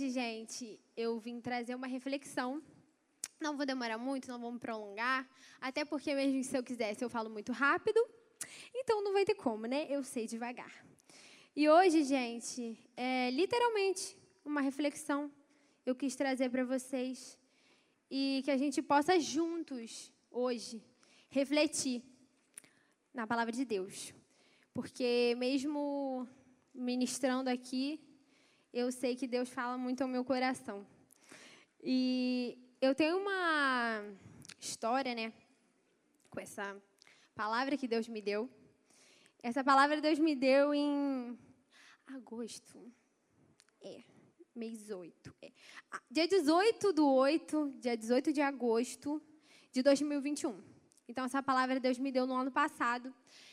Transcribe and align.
hoje, 0.00 0.08
gente, 0.08 0.80
eu 0.96 1.18
vim 1.18 1.42
trazer 1.42 1.74
uma 1.74 1.86
reflexão. 1.86 2.62
Não 3.38 3.54
vou 3.54 3.66
demorar 3.66 3.98
muito, 3.98 4.28
não 4.28 4.40
vou 4.40 4.50
me 4.50 4.58
prolongar, 4.58 5.28
até 5.60 5.84
porque 5.84 6.14
mesmo 6.14 6.42
se 6.42 6.56
eu 6.56 6.62
quisesse 6.62 7.04
eu 7.04 7.10
falo 7.10 7.28
muito 7.28 7.52
rápido, 7.52 8.00
então 8.74 9.04
não 9.04 9.12
vai 9.12 9.26
ter 9.26 9.34
como, 9.34 9.66
né? 9.66 9.86
Eu 9.90 10.02
sei 10.02 10.26
devagar. 10.26 10.72
E 11.54 11.68
hoje, 11.68 12.02
gente, 12.04 12.78
é 12.96 13.30
literalmente 13.30 14.16
uma 14.42 14.62
reflexão 14.62 15.30
eu 15.84 15.94
quis 15.94 16.16
trazer 16.16 16.48
para 16.48 16.64
vocês 16.64 17.38
e 18.10 18.40
que 18.42 18.50
a 18.50 18.56
gente 18.56 18.80
possa 18.80 19.20
juntos 19.20 20.10
hoje 20.30 20.82
refletir 21.28 22.02
na 23.12 23.26
palavra 23.26 23.52
de 23.52 23.66
Deus. 23.66 24.14
Porque 24.72 25.34
mesmo 25.36 26.26
ministrando 26.74 27.50
aqui, 27.50 28.00
eu 28.72 28.92
sei 28.92 29.16
que 29.16 29.26
Deus 29.26 29.48
fala 29.48 29.76
muito 29.76 30.02
ao 30.02 30.08
meu 30.08 30.24
coração. 30.24 30.86
E 31.82 32.58
eu 32.80 32.94
tenho 32.94 33.18
uma 33.18 34.04
história, 34.60 35.14
né, 35.14 35.32
com 36.28 36.40
essa 36.40 36.80
palavra 37.34 37.76
que 37.76 37.88
Deus 37.88 38.08
me 38.08 38.22
deu. 38.22 38.48
Essa 39.42 39.64
palavra 39.64 40.00
Deus 40.00 40.18
me 40.18 40.36
deu 40.36 40.72
em 40.74 41.38
agosto. 42.06 42.92
É, 43.82 44.02
mês 44.54 44.90
8. 44.90 45.34
É. 45.42 45.50
Dia 46.10 46.28
18 46.28 46.92
do 46.92 47.08
8, 47.08 47.74
dia 47.80 47.96
18 47.96 48.32
de 48.32 48.40
agosto 48.40 49.22
de 49.72 49.82
2021. 49.82 50.62
Então, 51.08 51.24
essa 51.24 51.42
palavra 51.42 51.80
Deus 51.80 51.98
me 51.98 52.12
deu 52.12 52.26
no 52.26 52.34
ano 52.34 52.52
passado. 52.52 53.12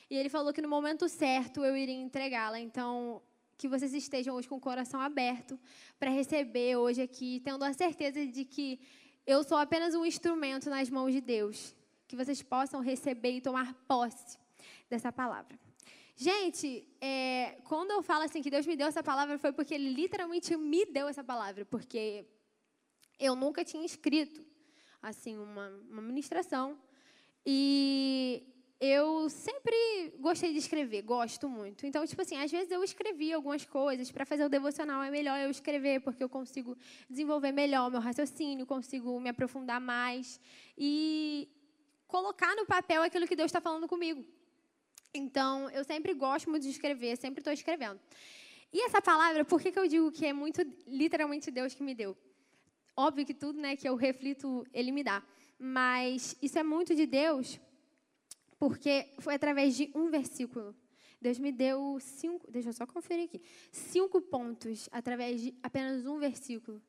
E 0.09 0.15
Ele 0.15 0.29
falou 0.29 0.53
que 0.53 0.61
no 0.61 0.69
momento 0.69 1.09
certo 1.09 1.65
eu 1.65 1.75
iria 1.75 1.95
entregá-la. 1.95 2.59
Então, 2.59 3.21
que 3.57 3.67
vocês 3.67 3.93
estejam 3.93 4.35
hoje 4.35 4.47
com 4.47 4.55
o 4.55 4.61
coração 4.61 5.01
aberto 5.01 5.59
para 5.99 6.11
receber 6.11 6.75
hoje 6.77 7.01
aqui, 7.01 7.41
tendo 7.43 7.63
a 7.63 7.73
certeza 7.73 8.25
de 8.25 8.45
que 8.45 8.79
eu 9.25 9.43
sou 9.43 9.57
apenas 9.57 9.95
um 9.95 10.05
instrumento 10.05 10.69
nas 10.69 10.89
mãos 10.89 11.11
de 11.11 11.19
Deus. 11.19 11.75
Que 12.07 12.15
vocês 12.15 12.41
possam 12.41 12.79
receber 12.79 13.31
e 13.31 13.41
tomar 13.41 13.73
posse 13.87 14.37
dessa 14.89 15.11
palavra. 15.11 15.59
Gente, 16.15 16.87
é, 17.01 17.59
quando 17.65 17.91
eu 17.91 18.01
falo 18.01 18.23
assim 18.23 18.41
que 18.41 18.49
Deus 18.49 18.65
me 18.65 18.75
deu 18.75 18.87
essa 18.87 19.03
palavra, 19.03 19.37
foi 19.37 19.51
porque 19.51 19.73
Ele 19.73 19.89
literalmente 19.89 20.55
me 20.55 20.85
deu 20.85 21.07
essa 21.07 21.23
palavra, 21.23 21.65
porque 21.65 22.25
eu 23.19 23.35
nunca 23.35 23.65
tinha 23.65 23.85
escrito 23.85 24.45
assim 25.01 25.37
uma, 25.37 25.69
uma 25.89 26.01
ministração 26.01 26.77
e 27.45 28.56
eu 28.79 29.27
sempre 29.29 30.13
gostei 30.19 30.51
de 30.53 30.59
escrever, 30.59 31.01
gosto 31.01 31.49
muito. 31.49 31.85
Então, 31.85 32.05
tipo 32.05 32.21
assim, 32.21 32.37
às 32.37 32.51
vezes 32.51 32.71
eu 32.71 32.83
escrevi 32.83 33.33
algumas 33.33 33.65
coisas 33.65 34.11
para 34.11 34.25
fazer 34.25 34.45
o 34.45 34.49
devocional 34.49 35.01
é 35.01 35.09
melhor 35.09 35.39
eu 35.39 35.49
escrever 35.49 36.01
porque 36.01 36.23
eu 36.23 36.29
consigo 36.29 36.77
desenvolver 37.09 37.51
melhor 37.51 37.87
o 37.87 37.91
meu 37.91 37.99
raciocínio, 37.99 38.65
consigo 38.67 39.19
me 39.19 39.29
aprofundar 39.29 39.81
mais 39.81 40.39
e 40.77 41.49
colocar 42.07 42.55
no 42.55 42.65
papel 42.65 43.01
aquilo 43.01 43.27
que 43.27 43.35
Deus 43.35 43.47
está 43.47 43.59
falando 43.59 43.87
comigo. 43.87 44.23
Então, 45.13 45.69
eu 45.71 45.83
sempre 45.83 46.13
gosto 46.13 46.49
muito 46.49 46.63
de 46.63 46.69
escrever, 46.69 47.17
sempre 47.17 47.41
estou 47.41 47.53
escrevendo. 47.53 47.99
E 48.71 48.85
essa 48.85 49.01
palavra, 49.01 49.43
por 49.43 49.59
que, 49.59 49.71
que 49.71 49.79
eu 49.79 49.87
digo 49.87 50.11
que 50.11 50.25
é 50.25 50.33
muito 50.33 50.61
literalmente 50.85 51.49
Deus 51.49 51.73
que 51.73 51.81
me 51.81 51.95
deu? 51.95 52.15
Óbvio 52.95 53.25
que 53.25 53.33
tudo 53.33 53.59
né, 53.59 53.75
que 53.75 53.87
eu 53.87 53.95
reflito, 53.95 54.65
Ele 54.71 54.91
me 54.91 55.03
dá. 55.03 55.23
Mas 55.57 56.35
isso 56.41 56.59
é 56.59 56.63
muito 56.63 56.93
de 56.93 57.07
Deus, 57.07 57.59
porque 58.59 59.13
foi 59.19 59.35
através 59.35 59.75
de 59.75 59.91
um 59.93 60.09
versículo. 60.09 60.75
Deus 61.21 61.39
me 61.39 61.51
deu 61.51 61.97
cinco, 61.99 62.49
deixa 62.51 62.69
eu 62.69 62.73
só 62.73 62.85
conferir 62.85 63.25
aqui, 63.25 63.41
cinco 63.71 64.21
pontos 64.21 64.87
através 64.91 65.41
de 65.41 65.53
apenas 65.63 66.05
um 66.05 66.19
versículo. 66.19 66.81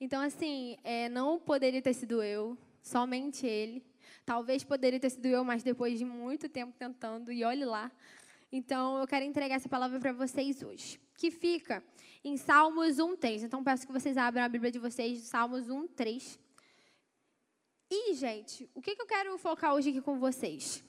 Então, 0.00 0.22
assim, 0.22 0.76
é, 0.82 1.08
não 1.08 1.38
poderia 1.38 1.80
ter 1.80 1.94
sido 1.94 2.22
eu, 2.22 2.58
somente 2.82 3.46
Ele. 3.46 3.84
Talvez 4.24 4.64
poderia 4.64 4.98
ter 4.98 5.10
sido 5.10 5.26
eu, 5.26 5.44
mas 5.44 5.62
depois 5.62 5.98
de 5.98 6.04
muito 6.04 6.48
tempo 6.48 6.74
tentando, 6.78 7.30
e 7.30 7.44
olhe 7.44 7.64
lá. 7.64 7.92
Então, 8.50 8.98
eu 8.98 9.06
quero 9.06 9.24
entregar 9.24 9.56
essa 9.56 9.68
palavra 9.68 9.98
para 10.00 10.12
vocês 10.12 10.62
hoje, 10.62 10.98
que 11.16 11.30
fica 11.30 11.82
em 12.22 12.36
Salmos 12.36 12.98
1, 12.98 13.16
3. 13.16 13.42
Então, 13.44 13.62
peço 13.62 13.86
que 13.86 13.92
vocês 13.92 14.16
abram 14.16 14.44
a 14.44 14.48
Bíblia 14.48 14.70
de 14.70 14.78
vocês, 14.78 15.22
Salmos 15.22 15.68
1, 15.68 15.88
3. 15.88 16.38
E, 17.90 18.14
gente, 18.14 18.68
o 18.74 18.80
que, 18.80 18.96
que 18.96 19.02
eu 19.02 19.06
quero 19.06 19.36
focar 19.38 19.74
hoje 19.74 19.90
aqui 19.90 20.00
com 20.00 20.18
vocês? 20.18 20.82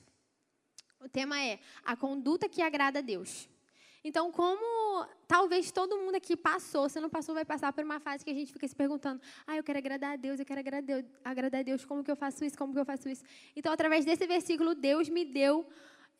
O 0.99 1.09
tema 1.09 1.41
é 1.41 1.59
a 1.83 1.95
conduta 1.95 2.49
que 2.49 2.61
agrada 2.61 2.99
a 2.99 3.01
Deus. 3.01 3.49
Então, 4.03 4.31
como 4.31 5.05
talvez 5.27 5.71
todo 5.71 5.97
mundo 5.97 6.13
aqui 6.13 6.37
passou, 6.37 6.87
se 6.87 6.99
não 6.99 7.09
passou, 7.09 7.33
vai 7.33 7.43
passar 7.43 7.73
por 7.73 7.83
uma 7.83 7.99
fase 7.99 8.23
que 8.23 8.29
a 8.29 8.33
gente 8.35 8.53
fica 8.53 8.67
se 8.67 8.75
perguntando: 8.75 9.19
ah, 9.47 9.57
eu 9.57 9.63
quero 9.63 9.79
agradar 9.79 10.13
a 10.13 10.15
Deus, 10.15 10.39
eu 10.39 10.45
quero 10.45 10.59
agradar, 10.59 11.59
a 11.59 11.63
Deus, 11.63 11.83
como 11.83 12.03
que 12.03 12.11
eu 12.11 12.15
faço 12.15 12.45
isso, 12.45 12.55
como 12.55 12.71
que 12.71 12.79
eu 12.79 12.85
faço 12.85 13.09
isso. 13.09 13.23
Então, 13.55 13.73
através 13.73 14.05
desse 14.05 14.27
versículo, 14.27 14.75
Deus 14.75 15.09
me 15.09 15.25
deu 15.25 15.67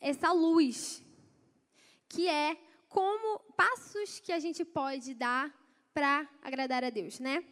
essa 0.00 0.32
luz, 0.32 1.00
que 2.08 2.28
é 2.28 2.56
como 2.88 3.38
passos 3.56 4.18
que 4.18 4.32
a 4.32 4.40
gente 4.40 4.64
pode 4.64 5.14
dar 5.14 5.54
para 5.94 6.28
agradar 6.42 6.82
a 6.82 6.90
Deus, 6.90 7.20
né? 7.20 7.44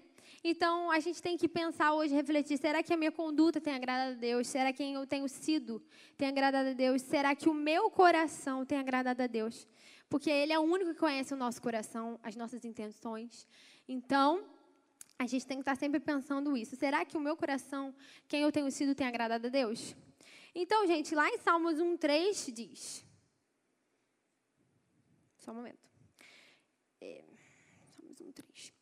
Então, 0.46 0.90
a 0.90 1.00
gente 1.00 1.22
tem 1.22 1.38
que 1.38 1.48
pensar 1.48 1.94
hoje, 1.94 2.12
refletir: 2.14 2.58
será 2.58 2.82
que 2.82 2.92
a 2.92 2.96
minha 2.98 3.10
conduta 3.10 3.62
tem 3.62 3.74
agradado 3.74 4.12
a 4.12 4.14
Deus? 4.14 4.46
Será 4.46 4.70
que 4.72 4.76
quem 4.76 4.92
eu 4.92 5.06
tenho 5.06 5.26
sido 5.26 5.82
tem 6.18 6.28
agradado 6.28 6.68
a 6.68 6.72
Deus? 6.74 7.00
Será 7.00 7.34
que 7.34 7.48
o 7.48 7.54
meu 7.54 7.90
coração 7.90 8.66
tem 8.66 8.76
agradado 8.76 9.22
a 9.22 9.26
Deus? 9.26 9.66
Porque 10.06 10.30
Ele 10.30 10.52
é 10.52 10.58
o 10.58 10.62
único 10.62 10.92
que 10.92 11.00
conhece 11.00 11.32
o 11.32 11.36
nosso 11.36 11.62
coração, 11.62 12.20
as 12.22 12.36
nossas 12.36 12.62
intenções. 12.62 13.48
Então, 13.88 14.44
a 15.18 15.26
gente 15.26 15.46
tem 15.46 15.56
que 15.56 15.62
estar 15.62 15.76
sempre 15.76 15.98
pensando 15.98 16.54
isso. 16.54 16.76
Será 16.76 17.06
que 17.06 17.16
o 17.16 17.20
meu 17.20 17.38
coração, 17.38 17.94
quem 18.28 18.42
eu 18.42 18.52
tenho 18.52 18.70
sido, 18.70 18.94
tem 18.94 19.06
agradado 19.06 19.46
a 19.46 19.50
Deus? 19.50 19.96
Então, 20.54 20.86
gente, 20.86 21.14
lá 21.14 21.26
em 21.30 21.38
Salmos 21.38 21.78
1,3 21.78 22.52
diz. 22.52 23.02
Só 25.38 25.52
um 25.52 25.54
momento. 25.54 25.88
É, 27.00 27.24
Salmos 27.96 28.18
1,3. 28.18 28.74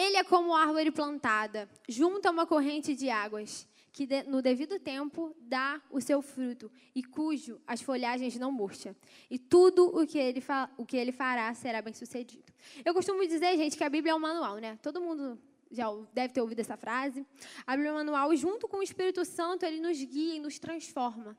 Ele 0.00 0.16
é 0.16 0.24
como 0.24 0.56
árvore 0.56 0.90
plantada, 0.90 1.68
junto 1.86 2.24
a 2.24 2.30
uma 2.30 2.46
corrente 2.46 2.94
de 2.94 3.10
águas, 3.10 3.68
que 3.92 4.08
no 4.26 4.40
devido 4.40 4.80
tempo 4.80 5.36
dá 5.38 5.78
o 5.90 6.00
seu 6.00 6.22
fruto, 6.22 6.72
e 6.94 7.02
cujo 7.02 7.60
as 7.66 7.82
folhagens 7.82 8.38
não 8.38 8.50
murcham. 8.50 8.96
E 9.30 9.38
tudo 9.38 9.94
o 9.94 10.06
que, 10.06 10.16
ele 10.16 10.42
o 10.78 10.86
que 10.86 10.96
ele 10.96 11.12
fará 11.12 11.52
será 11.52 11.82
bem 11.82 11.92
sucedido. 11.92 12.50
Eu 12.82 12.94
costumo 12.94 13.20
dizer, 13.26 13.58
gente, 13.58 13.76
que 13.76 13.84
a 13.84 13.90
Bíblia 13.90 14.12
é 14.12 14.14
um 14.14 14.18
manual, 14.18 14.56
né? 14.56 14.78
Todo 14.80 15.02
mundo 15.02 15.38
já 15.70 15.84
deve 16.14 16.32
ter 16.32 16.40
ouvido 16.40 16.60
essa 16.60 16.78
frase. 16.78 17.26
A 17.66 17.72
Bíblia 17.72 17.90
é 17.90 17.92
um 17.92 17.96
manual, 17.96 18.34
junto 18.34 18.66
com 18.66 18.78
o 18.78 18.82
Espírito 18.82 19.22
Santo, 19.26 19.66
ele 19.66 19.80
nos 19.80 20.02
guia 20.02 20.36
e 20.36 20.40
nos 20.40 20.58
transforma. 20.58 21.36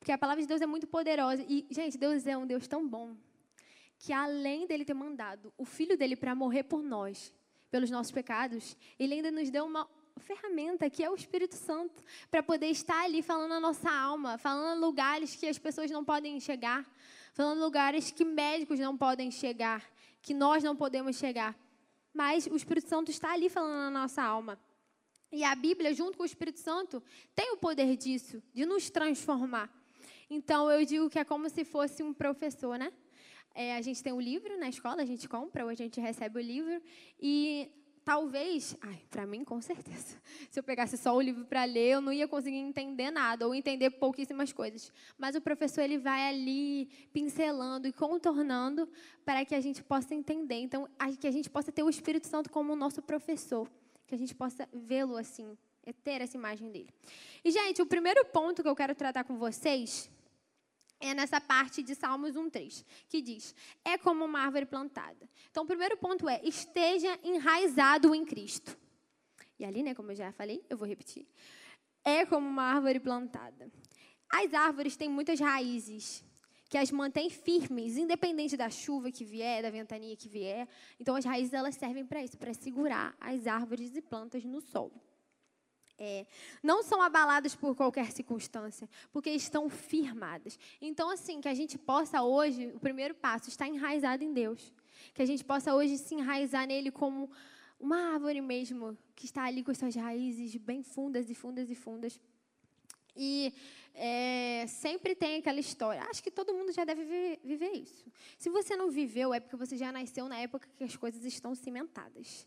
Porque 0.00 0.10
a 0.10 0.18
palavra 0.18 0.42
de 0.42 0.48
Deus 0.48 0.60
é 0.60 0.66
muito 0.66 0.88
poderosa. 0.88 1.44
E, 1.48 1.68
gente, 1.70 1.96
Deus 1.96 2.26
é 2.26 2.36
um 2.36 2.48
Deus 2.48 2.66
tão 2.66 2.84
bom 2.84 3.14
que 3.96 4.12
além 4.12 4.66
dele 4.66 4.84
ter 4.84 4.94
mandado 4.94 5.52
o 5.56 5.64
filho 5.64 5.96
dele 5.96 6.16
para 6.16 6.34
morrer 6.34 6.64
por 6.64 6.82
nós, 6.82 7.32
pelos 7.72 7.90
nossos 7.90 8.12
pecados, 8.12 8.76
Ele 8.98 9.14
ainda 9.14 9.30
nos 9.30 9.50
deu 9.50 9.64
uma 9.64 9.88
ferramenta 10.18 10.90
que 10.90 11.02
é 11.02 11.10
o 11.10 11.14
Espírito 11.14 11.54
Santo 11.56 12.04
para 12.30 12.42
poder 12.42 12.66
estar 12.66 13.02
ali 13.02 13.22
falando 13.22 13.52
a 13.52 13.60
nossa 13.60 13.90
alma, 13.90 14.36
falando 14.36 14.78
lugares 14.78 15.34
que 15.34 15.46
as 15.46 15.58
pessoas 15.58 15.90
não 15.90 16.04
podem 16.04 16.38
chegar, 16.38 16.86
falando 17.32 17.60
lugares 17.60 18.10
que 18.10 18.26
médicos 18.26 18.78
não 18.78 18.94
podem 18.94 19.30
chegar, 19.30 19.82
que 20.20 20.34
nós 20.34 20.62
não 20.62 20.76
podemos 20.76 21.16
chegar. 21.16 21.58
Mas 22.12 22.46
o 22.46 22.54
Espírito 22.54 22.90
Santo 22.90 23.10
está 23.10 23.32
ali 23.32 23.48
falando 23.48 23.90
na 23.90 23.90
nossa 23.90 24.22
alma. 24.22 24.60
E 25.32 25.42
a 25.42 25.54
Bíblia, 25.54 25.94
junto 25.94 26.18
com 26.18 26.24
o 26.24 26.26
Espírito 26.26 26.60
Santo, 26.60 27.02
tem 27.34 27.52
o 27.52 27.56
poder 27.56 27.96
disso, 27.96 28.42
de 28.52 28.66
nos 28.66 28.90
transformar. 28.90 29.72
Então, 30.28 30.70
eu 30.70 30.84
digo 30.84 31.08
que 31.08 31.18
é 31.18 31.24
como 31.24 31.48
se 31.48 31.64
fosse 31.64 32.02
um 32.02 32.12
professor, 32.12 32.78
né? 32.78 32.92
É, 33.54 33.76
a 33.76 33.82
gente 33.82 34.02
tem 34.02 34.12
um 34.12 34.20
livro 34.20 34.58
na 34.58 34.68
escola, 34.68 35.02
a 35.02 35.06
gente 35.06 35.28
compra 35.28 35.64
ou 35.64 35.70
a 35.70 35.74
gente 35.74 36.00
recebe 36.00 36.38
o 36.38 36.42
livro 36.42 36.80
e 37.20 37.70
talvez, 38.04 38.76
para 39.10 39.26
mim 39.26 39.44
com 39.44 39.60
certeza, 39.60 40.16
se 40.50 40.58
eu 40.58 40.62
pegasse 40.62 40.96
só 40.96 41.14
o 41.16 41.20
livro 41.20 41.44
para 41.44 41.64
ler, 41.64 41.92
eu 41.92 42.00
não 42.00 42.12
ia 42.12 42.26
conseguir 42.26 42.56
entender 42.56 43.10
nada 43.10 43.46
ou 43.46 43.54
entender 43.54 43.90
pouquíssimas 43.90 44.52
coisas. 44.52 44.92
Mas 45.18 45.36
o 45.36 45.40
professor 45.40 45.82
ele 45.82 45.98
vai 45.98 46.28
ali 46.28 46.86
pincelando 47.12 47.86
e 47.86 47.92
contornando 47.92 48.88
para 49.24 49.44
que 49.44 49.54
a 49.54 49.60
gente 49.60 49.82
possa 49.82 50.14
entender. 50.14 50.56
Então, 50.56 50.88
que 51.20 51.26
a 51.26 51.30
gente 51.30 51.48
possa 51.48 51.70
ter 51.70 51.82
o 51.82 51.90
Espírito 51.90 52.26
Santo 52.26 52.50
como 52.50 52.72
o 52.72 52.76
nosso 52.76 53.02
professor, 53.02 53.70
que 54.06 54.14
a 54.14 54.18
gente 54.18 54.34
possa 54.34 54.68
vê-lo 54.72 55.16
assim, 55.16 55.56
é 55.84 55.92
ter 55.92 56.20
essa 56.20 56.36
imagem 56.36 56.70
dele. 56.70 56.88
E 57.44 57.50
gente, 57.50 57.82
o 57.82 57.86
primeiro 57.86 58.24
ponto 58.26 58.62
que 58.62 58.68
eu 58.68 58.76
quero 58.76 58.94
tratar 58.94 59.24
com 59.24 59.36
vocês 59.36 60.10
é 61.02 61.12
nessa 61.12 61.40
parte 61.40 61.82
de 61.82 61.94
Salmos 61.94 62.36
1:3, 62.36 62.84
que 63.08 63.20
diz: 63.20 63.54
"É 63.84 63.98
como 63.98 64.24
uma 64.24 64.40
árvore 64.40 64.64
plantada". 64.64 65.28
Então, 65.50 65.64
o 65.64 65.66
primeiro 65.66 65.96
ponto 65.96 66.28
é: 66.28 66.40
esteja 66.42 67.18
enraizado 67.22 68.14
em 68.14 68.24
Cristo. 68.24 68.76
E 69.58 69.64
ali, 69.64 69.82
né, 69.82 69.94
como 69.94 70.10
eu 70.12 70.16
já 70.16 70.32
falei, 70.32 70.64
eu 70.70 70.76
vou 70.76 70.88
repetir. 70.88 71.26
É 72.04 72.24
como 72.24 72.46
uma 72.48 72.64
árvore 72.64 72.98
plantada. 72.98 73.70
As 74.30 74.54
árvores 74.54 74.96
têm 74.96 75.08
muitas 75.08 75.38
raízes 75.38 76.24
que 76.68 76.78
as 76.78 76.90
mantém 76.90 77.28
firmes, 77.28 77.98
independente 77.98 78.56
da 78.56 78.70
chuva 78.70 79.12
que 79.12 79.26
vier, 79.26 79.62
da 79.62 79.68
ventania 79.68 80.16
que 80.16 80.26
vier. 80.26 80.66
Então, 80.98 81.14
as 81.14 81.24
raízes 81.24 81.52
elas 81.52 81.74
servem 81.74 82.06
para 82.06 82.24
isso, 82.24 82.38
para 82.38 82.54
segurar 82.54 83.14
as 83.20 83.46
árvores 83.46 83.94
e 83.94 84.00
plantas 84.00 84.42
no 84.42 84.60
solo. 84.60 84.98
É, 85.98 86.26
não 86.62 86.82
são 86.82 87.00
abaladas 87.00 87.54
por 87.54 87.76
qualquer 87.76 88.10
circunstância, 88.10 88.88
porque 89.12 89.30
estão 89.30 89.68
firmadas. 89.68 90.58
Então, 90.80 91.10
assim, 91.10 91.40
que 91.40 91.48
a 91.48 91.54
gente 91.54 91.78
possa 91.78 92.22
hoje, 92.22 92.66
o 92.74 92.80
primeiro 92.80 93.14
passo, 93.14 93.48
estar 93.48 93.68
enraizado 93.68 94.24
em 94.24 94.32
Deus. 94.32 94.72
Que 95.14 95.22
a 95.22 95.26
gente 95.26 95.44
possa 95.44 95.74
hoje 95.74 95.98
se 95.98 96.14
enraizar 96.14 96.66
nele 96.66 96.90
como 96.90 97.30
uma 97.78 98.14
árvore 98.14 98.40
mesmo, 98.40 98.96
que 99.14 99.26
está 99.26 99.44
ali 99.44 99.62
com 99.62 99.74
suas 99.74 99.94
raízes 99.94 100.56
bem 100.56 100.82
fundas 100.82 101.28
e 101.28 101.34
fundas 101.34 101.68
e 101.68 101.74
fundas. 101.74 102.20
E 103.16 103.52
é, 103.94 104.64
sempre 104.68 105.14
tem 105.14 105.36
aquela 105.36 105.60
história. 105.60 106.02
Acho 106.04 106.22
que 106.22 106.30
todo 106.30 106.54
mundo 106.54 106.72
já 106.72 106.84
deve 106.84 107.04
viver, 107.04 107.40
viver, 107.44 107.72
isso. 107.72 108.10
Se 108.38 108.48
você 108.48 108.76
não 108.76 108.90
viveu, 108.90 109.34
é 109.34 109.40
porque 109.40 109.56
você 109.56 109.76
já 109.76 109.92
nasceu 109.92 110.28
na 110.28 110.38
época 110.38 110.68
que 110.76 110.84
as 110.84 110.96
coisas 110.96 111.24
estão 111.24 111.54
cimentadas. 111.54 112.46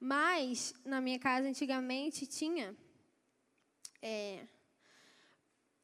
Mas, 0.00 0.74
na 0.84 1.00
minha 1.00 1.18
casa, 1.18 1.46
antigamente, 1.46 2.26
tinha 2.26 2.74
é, 4.00 4.46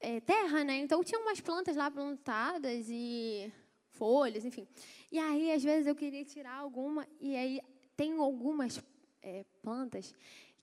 é, 0.01 0.21
terra, 0.21 0.65
né? 0.65 0.79
Então, 0.79 1.05
tinha 1.05 1.21
umas 1.21 1.41
plantas 1.41 1.77
lá 1.77 1.91
plantadas 1.91 2.87
e 2.89 3.53
folhas, 3.91 4.45
enfim. 4.47 4.67
E 5.13 5.19
aí, 5.19 5.53
às 5.53 5.63
vezes, 5.63 5.87
eu 5.87 5.95
queria 5.95 6.25
tirar 6.25 6.55
alguma, 6.55 7.07
e 7.21 7.37
aí 7.37 7.61
tem 7.95 8.17
algumas 8.17 8.83
é, 9.23 9.45
plantas 9.63 10.15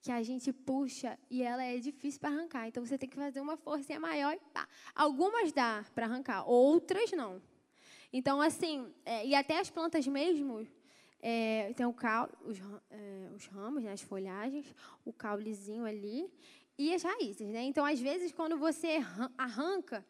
que 0.04 0.12
a 0.12 0.22
gente 0.22 0.52
puxa 0.52 1.18
e 1.30 1.42
ela 1.42 1.64
é 1.64 1.78
difícil 1.78 2.20
para 2.20 2.28
arrancar. 2.28 2.68
Então 2.68 2.84
você 2.84 2.98
tem 2.98 3.08
que 3.08 3.16
fazer 3.16 3.40
uma 3.40 3.56
força 3.56 3.98
maior 3.98 4.34
e 4.34 4.40
pá. 4.52 4.68
Algumas 4.94 5.50
dá 5.50 5.82
para 5.94 6.04
arrancar, 6.04 6.44
outras 6.46 7.10
não. 7.12 7.40
Então, 8.12 8.38
assim, 8.40 8.92
é, 9.04 9.26
e 9.26 9.34
até 9.34 9.58
as 9.58 9.70
plantas 9.70 10.06
mesmo, 10.06 10.68
é, 11.26 11.72
tem 11.72 11.90
caule, 11.94 12.30
os, 12.44 12.58
é, 12.90 13.30
os 13.34 13.46
ramos, 13.46 13.82
né, 13.82 13.92
as 13.92 14.02
folhagens, 14.02 14.66
o 15.06 15.12
caulezinho 15.12 15.86
ali 15.86 16.30
e 16.76 16.94
as 16.94 17.02
raízes. 17.02 17.48
Né? 17.48 17.62
Então, 17.62 17.82
às 17.82 17.98
vezes, 17.98 18.30
quando 18.30 18.58
você 18.58 18.98
arranca, 19.38 20.04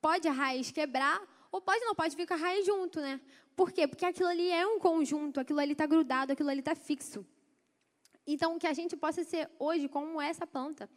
pode 0.00 0.26
a 0.26 0.32
raiz 0.32 0.70
quebrar 0.70 1.20
ou 1.52 1.60
pode 1.60 1.84
não, 1.84 1.94
pode 1.94 2.16
ficar 2.16 2.36
a 2.36 2.38
raiz 2.38 2.64
junto. 2.64 2.98
Né? 2.98 3.20
Por 3.54 3.72
quê? 3.72 3.86
Porque 3.86 4.06
aquilo 4.06 4.28
ali 4.28 4.50
é 4.50 4.66
um 4.66 4.78
conjunto, 4.78 5.38
aquilo 5.38 5.60
ali 5.60 5.72
está 5.72 5.84
grudado, 5.84 6.32
aquilo 6.32 6.48
ali 6.48 6.60
está 6.60 6.74
fixo. 6.74 7.26
Então, 8.26 8.58
que 8.58 8.66
a 8.66 8.72
gente 8.72 8.96
possa 8.96 9.22
ser 9.22 9.50
hoje 9.58 9.88
como 9.88 10.20
essa 10.20 10.46
planta 10.46 10.88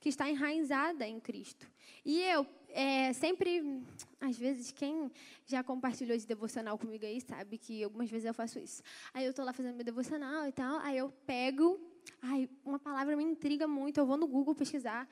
que 0.00 0.08
está 0.08 0.28
enraizada 0.28 1.06
em 1.06 1.20
Cristo. 1.20 1.70
E 2.04 2.20
eu 2.22 2.44
é, 2.68 3.12
sempre, 3.12 3.82
às 4.20 4.36
vezes, 4.36 4.72
quem 4.72 5.10
já 5.46 5.62
compartilhou 5.62 6.16
de 6.16 6.26
devocional 6.26 6.76
comigo 6.76 7.04
aí 7.04 7.20
sabe 7.20 7.58
que 7.58 7.84
algumas 7.84 8.10
vezes 8.10 8.26
eu 8.26 8.34
faço 8.34 8.58
isso. 8.58 8.82
Aí 9.14 9.24
eu 9.24 9.30
estou 9.30 9.44
lá 9.44 9.52
fazendo 9.52 9.76
meu 9.76 9.84
devocional 9.84 10.46
e 10.46 10.52
tal, 10.52 10.78
aí 10.78 10.98
eu 10.98 11.10
pego, 11.26 11.80
ai, 12.20 12.48
uma 12.64 12.78
palavra 12.78 13.16
me 13.16 13.22
intriga 13.22 13.68
muito, 13.68 13.98
eu 13.98 14.06
vou 14.06 14.16
no 14.16 14.26
Google 14.26 14.54
pesquisar 14.54 15.08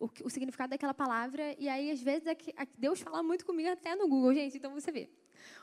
o, 0.00 0.08
o 0.24 0.30
significado 0.30 0.70
daquela 0.70 0.94
palavra, 0.94 1.56
e 1.58 1.68
aí, 1.68 1.90
às 1.90 2.00
vezes, 2.00 2.26
é 2.26 2.34
que, 2.34 2.50
é 2.56 2.66
Deus 2.76 3.00
fala 3.00 3.22
muito 3.22 3.44
comigo 3.44 3.68
até 3.68 3.96
no 3.96 4.06
Google, 4.06 4.32
gente, 4.34 4.56
então 4.56 4.72
você 4.72 4.92
vê. 4.92 5.08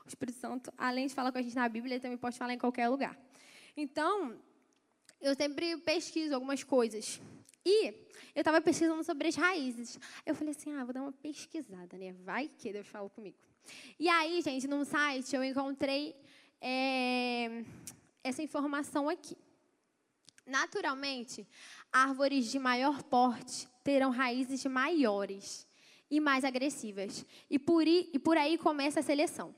O 0.05 0.07
Espírito 0.07 0.37
Santo, 0.37 0.73
além 0.77 1.07
de 1.07 1.13
falar 1.13 1.31
com 1.31 1.37
a 1.37 1.41
gente 1.41 1.55
na 1.55 1.67
Bíblia, 1.69 1.95
ele 1.95 2.01
também 2.01 2.17
pode 2.17 2.37
falar 2.37 2.53
em 2.53 2.57
qualquer 2.57 2.89
lugar. 2.89 3.17
Então, 3.77 4.37
eu 5.25 5.33
sempre 5.33 5.75
pesquiso 5.77 6.36
algumas 6.36 6.63
coisas. 6.63 7.19
E 7.66 7.88
eu 8.36 8.42
estava 8.42 8.62
pesquisando 8.62 9.04
sobre 9.04 9.27
as 9.27 9.36
raízes. 9.36 10.00
Eu 10.24 10.36
falei 10.36 10.51
assim, 10.51 10.72
ah, 10.72 10.83
vou 10.83 10.94
dar 10.94 11.01
uma 11.01 11.12
pesquisada, 11.12 11.98
né? 11.98 12.13
Vai 12.24 12.48
que 12.48 12.72
Deus 12.72 12.88
fala 12.88 13.10
comigo. 13.10 13.36
E 14.00 14.07
aí, 14.07 14.39
gente, 14.44 14.68
num 14.68 14.86
site 14.86 15.36
eu 15.36 15.44
encontrei 15.44 16.16
é, 16.62 17.63
essa 18.24 18.44
informação 18.44 19.10
aqui. 19.10 19.36
Naturalmente, 20.45 21.48
árvores 21.92 22.51
de 22.51 22.60
maior 22.60 23.01
porte 23.01 23.68
terão 23.83 24.12
raízes 24.12 24.63
maiores 24.66 25.68
e 26.07 26.19
mais 26.19 26.45
agressivas. 26.45 27.25
E 27.50 27.57
por, 27.57 27.88
e 27.88 28.19
por 28.19 28.38
aí 28.38 28.60
começa 28.60 29.00
a 29.00 29.04
seleção. 29.04 29.56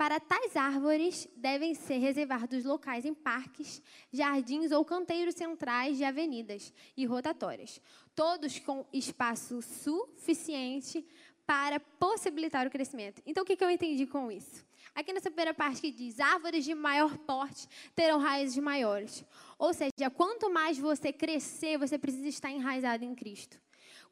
Para 0.00 0.18
tais 0.18 0.56
árvores, 0.56 1.28
devem 1.36 1.74
ser 1.74 1.98
reservados 1.98 2.64
locais 2.64 3.04
em 3.04 3.12
parques, 3.12 3.82
jardins 4.10 4.72
ou 4.72 4.82
canteiros 4.82 5.34
centrais 5.34 5.98
de 5.98 6.04
avenidas 6.04 6.72
e 6.96 7.04
rotatórias, 7.04 7.82
todos 8.14 8.58
com 8.58 8.86
espaço 8.94 9.60
suficiente 9.60 11.06
para 11.46 11.78
possibilitar 11.78 12.66
o 12.66 12.70
crescimento. 12.70 13.20
Então, 13.26 13.42
o 13.42 13.46
que 13.46 13.62
eu 13.62 13.68
entendi 13.68 14.06
com 14.06 14.32
isso? 14.32 14.64
Aqui 14.94 15.12
nessa 15.12 15.28
primeira 15.28 15.52
parte 15.52 15.82
que 15.82 15.90
diz: 15.90 16.18
árvores 16.18 16.64
de 16.64 16.74
maior 16.74 17.18
porte 17.18 17.68
terão 17.94 18.18
raízes 18.18 18.56
maiores. 18.56 19.22
Ou 19.58 19.74
seja, 19.74 20.08
quanto 20.16 20.50
mais 20.50 20.78
você 20.78 21.12
crescer, 21.12 21.76
você 21.76 21.98
precisa 21.98 22.26
estar 22.26 22.50
enraizado 22.50 23.04
em 23.04 23.14
Cristo. 23.14 23.60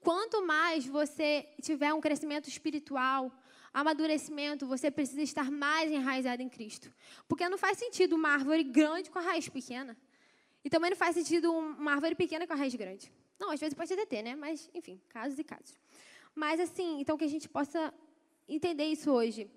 Quanto 0.01 0.45
mais 0.47 0.87
você 0.87 1.47
tiver 1.61 1.93
um 1.93 2.01
crescimento 2.01 2.49
espiritual, 2.49 3.33
amadurecimento, 3.73 4.67
você 4.67 4.91
precisa 4.91 5.23
estar 5.23 5.51
mais 5.51 5.91
enraizado 5.91 6.43
em 6.43 6.49
Cristo. 6.49 6.93
Porque 7.27 7.49
não 7.49 7.59
faz 7.59 7.79
sentido 7.79 8.15
uma 8.15 8.31
árvore 8.31 8.65
grande 8.65 9.11
com 9.11 9.19
a 9.19 9.23
raiz 9.23 9.49
pequena. 9.49 9.97
E 10.65 10.71
também 10.71 10.91
não 10.91 10.97
faz 10.97 11.15
sentido 11.15 11.53
uma 11.53 11.93
árvore 11.93 12.15
pequena 12.15 12.47
com 12.47 12.53
a 12.53 12.57
raiz 12.57 12.75
grande. 12.75 13.13
Não, 13.39 13.51
às 13.51 13.61
vezes 13.61 13.75
pode 13.75 13.93
até 13.93 14.05
ter, 14.05 14.23
né? 14.23 14.35
Mas, 14.35 14.69
enfim, 14.75 15.01
casos 15.09 15.39
e 15.39 15.45
casos. 15.45 15.79
Mas, 16.35 16.61
assim, 16.61 17.01
então 17.01 17.17
que 17.17 17.25
a 17.25 17.29
gente 17.29 17.49
possa 17.49 17.93
entender 18.49 18.85
isso 18.85 19.11
hoje. 19.11 19.51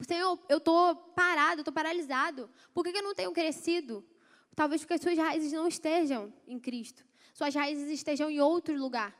Senhor, 0.00 0.38
eu 0.48 0.58
estou 0.58 0.94
parado, 0.94 1.60
estou 1.60 1.74
paralisado. 1.74 2.50
Por 2.72 2.84
que 2.84 2.96
eu 2.96 3.02
não 3.02 3.14
tenho 3.14 3.32
crescido? 3.32 4.04
Talvez 4.54 4.80
porque 4.80 4.94
as 4.94 5.00
suas 5.00 5.16
raízes 5.16 5.52
não 5.52 5.66
estejam 5.66 6.32
em 6.46 6.58
Cristo. 6.58 7.04
Suas 7.32 7.54
raízes 7.54 7.88
estejam 7.90 8.30
em 8.30 8.40
outro 8.40 8.76
lugar. 8.76 9.16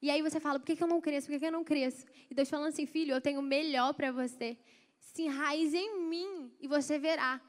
E 0.00 0.10
aí 0.10 0.22
você 0.22 0.38
fala, 0.38 0.58
por 0.58 0.66
que, 0.66 0.76
que 0.76 0.82
eu 0.82 0.86
não 0.86 1.00
cresço? 1.00 1.26
Por 1.26 1.32
que, 1.34 1.40
que 1.40 1.46
eu 1.46 1.52
não 1.52 1.64
cresço? 1.64 2.06
E 2.30 2.34
Deus 2.34 2.48
falando 2.48 2.68
assim, 2.68 2.86
filho, 2.86 3.12
eu 3.12 3.20
tenho 3.20 3.40
o 3.40 3.42
melhor 3.42 3.92
para 3.94 4.12
você. 4.12 4.56
Se 4.98 5.22
enraize 5.22 5.76
em 5.76 6.00
mim 6.08 6.52
e 6.60 6.68
você 6.68 6.98
verá 6.98 7.40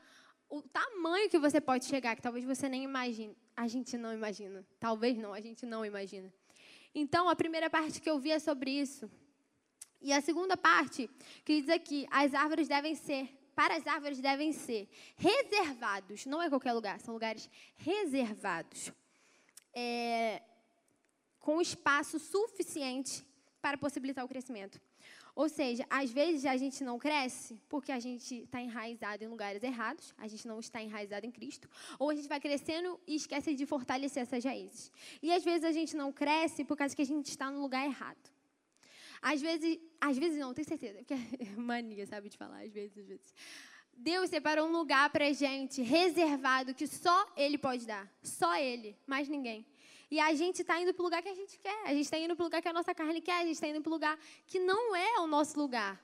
o 0.49 0.61
tamanho 0.61 1.29
que 1.29 1.37
você 1.37 1.61
pode 1.61 1.85
chegar, 1.85 2.15
que 2.15 2.21
talvez 2.21 2.43
você 2.43 2.67
nem 2.67 2.83
imagine. 2.83 3.37
A 3.55 3.67
gente 3.67 3.97
não 3.97 4.11
imagina. 4.13 4.65
Talvez 4.79 5.17
não, 5.17 5.33
a 5.33 5.39
gente 5.39 5.65
não 5.65 5.85
imagina. 5.85 6.33
Então, 6.93 7.29
a 7.29 7.35
primeira 7.35 7.69
parte 7.69 8.01
que 8.01 8.09
eu 8.09 8.19
vi 8.19 8.31
é 8.31 8.39
sobre 8.39 8.71
isso. 8.71 9.09
E 10.01 10.11
a 10.11 10.21
segunda 10.21 10.57
parte, 10.57 11.09
que 11.45 11.61
diz 11.61 11.69
aqui, 11.69 12.07
as 12.09 12.33
árvores 12.33 12.67
devem 12.67 12.95
ser, 12.95 13.29
para 13.53 13.75
as 13.75 13.85
árvores 13.85 14.19
devem 14.19 14.53
ser 14.53 14.89
reservados, 15.17 16.25
não 16.25 16.41
é 16.41 16.49
qualquer 16.49 16.71
lugar, 16.73 16.99
são 17.01 17.13
lugares 17.13 17.49
reservados. 17.75 18.91
É, 19.73 20.41
com 21.39 21.61
espaço 21.61 22.19
suficiente 22.19 23.25
para 23.61 23.77
possibilitar 23.77 24.23
o 24.23 24.27
crescimento. 24.27 24.79
Ou 25.35 25.47
seja, 25.47 25.85
às 25.89 26.11
vezes 26.11 26.45
a 26.45 26.57
gente 26.57 26.83
não 26.83 26.99
cresce 26.99 27.61
porque 27.69 27.91
a 27.91 27.99
gente 27.99 28.43
está 28.43 28.61
enraizado 28.61 29.23
em 29.23 29.27
lugares 29.27 29.63
errados, 29.63 30.13
a 30.17 30.27
gente 30.27 30.45
não 30.47 30.59
está 30.59 30.81
enraizado 30.81 31.25
em 31.25 31.31
Cristo, 31.31 31.69
ou 31.97 32.09
a 32.09 32.15
gente 32.15 32.27
vai 32.27 32.39
crescendo 32.39 32.99
e 33.07 33.15
esquece 33.15 33.53
de 33.53 33.65
fortalecer 33.65 34.23
essas 34.23 34.43
raízes. 34.43 34.91
E 35.21 35.31
às 35.31 35.43
vezes 35.43 35.63
a 35.63 35.71
gente 35.71 35.95
não 35.95 36.11
cresce 36.11 36.65
por 36.65 36.75
causa 36.75 36.95
que 36.95 37.01
a 37.01 37.05
gente 37.05 37.27
está 37.27 37.49
no 37.49 37.61
lugar 37.61 37.85
errado. 37.85 38.29
Às 39.21 39.41
vezes, 39.41 39.79
às 39.99 40.17
vezes 40.17 40.37
não, 40.37 40.53
tenho 40.53 40.67
certeza, 40.67 40.97
porque 40.99 41.13
é 41.13 41.45
mania, 41.55 42.05
sabe, 42.05 42.29
de 42.29 42.37
falar, 42.37 42.61
às 42.63 42.73
vezes, 42.73 42.97
às 42.97 43.07
vezes. 43.07 43.33
Deus 43.93 44.29
separou 44.29 44.67
um 44.67 44.71
lugar 44.71 45.09
para 45.09 45.27
a 45.27 45.33
gente, 45.33 45.81
reservado, 45.81 46.73
que 46.73 46.87
só 46.87 47.33
Ele 47.35 47.57
pode 47.57 47.85
dar. 47.85 48.09
Só 48.23 48.55
Ele, 48.55 48.97
mais 49.05 49.27
ninguém. 49.27 49.65
E 50.11 50.19
a 50.19 50.33
gente 50.33 50.61
está 50.61 50.79
indo 50.79 50.93
para 50.93 51.01
o 51.01 51.05
lugar 51.05 51.21
que 51.21 51.29
a 51.29 51.35
gente 51.35 51.57
quer. 51.59 51.81
A 51.85 51.89
gente 51.89 52.05
está 52.05 52.17
indo 52.17 52.35
para 52.35 52.43
o 52.43 52.45
lugar 52.45 52.61
que 52.61 52.67
a 52.67 52.73
nossa 52.73 52.93
carne 52.95 53.21
quer. 53.21 53.37
A 53.41 53.45
gente 53.45 53.53
está 53.53 53.67
indo 53.67 53.81
para 53.81 53.89
o 53.89 53.93
lugar 53.93 54.19
que 54.47 54.59
não 54.59 54.95
é 54.95 55.19
o 55.19 55.27
nosso 55.27 55.59
lugar. 55.59 56.01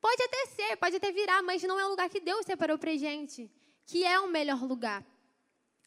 Pode 0.00 0.22
até 0.22 0.46
ser, 0.46 0.76
pode 0.76 0.96
até 0.96 1.12
virar, 1.12 1.42
mas 1.42 1.62
não 1.62 1.78
é 1.78 1.84
o 1.84 1.90
lugar 1.90 2.08
que 2.08 2.18
Deus 2.20 2.44
separou 2.44 2.78
para 2.78 2.96
gente, 2.96 3.50
que 3.86 4.04
é 4.04 4.18
o 4.18 4.28
melhor 4.28 4.62
lugar. 4.62 5.04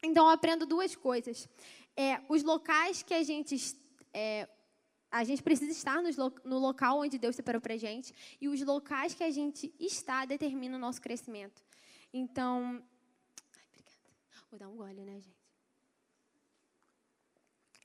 Então, 0.01 0.25
eu 0.25 0.31
aprendo 0.31 0.65
duas 0.65 0.95
coisas. 0.95 1.49
É, 1.97 2.21
os 2.29 2.43
locais 2.43 3.01
que 3.01 3.13
a 3.13 3.23
gente 3.23 3.55
é, 4.13 4.47
a 5.11 5.23
gente 5.23 5.41
precisa 5.41 5.71
estar 5.71 6.01
no 6.43 6.59
local 6.59 6.99
onde 6.99 7.17
Deus 7.17 7.35
separou 7.35 7.61
para 7.61 7.77
gente 7.77 8.13
e 8.39 8.49
os 8.49 8.61
locais 8.61 9.13
que 9.13 9.23
a 9.23 9.31
gente 9.31 9.73
está 9.79 10.25
determinam 10.25 10.77
o 10.77 10.79
nosso 10.79 11.01
crescimento. 11.01 11.63
Então, 12.13 12.83
ai, 13.57 13.63
obrigada. 13.69 14.47
Vou 14.49 14.59
dar 14.59 14.67
um 14.67 14.75
gole, 14.75 15.05
né, 15.05 15.19
gente? 15.21 15.44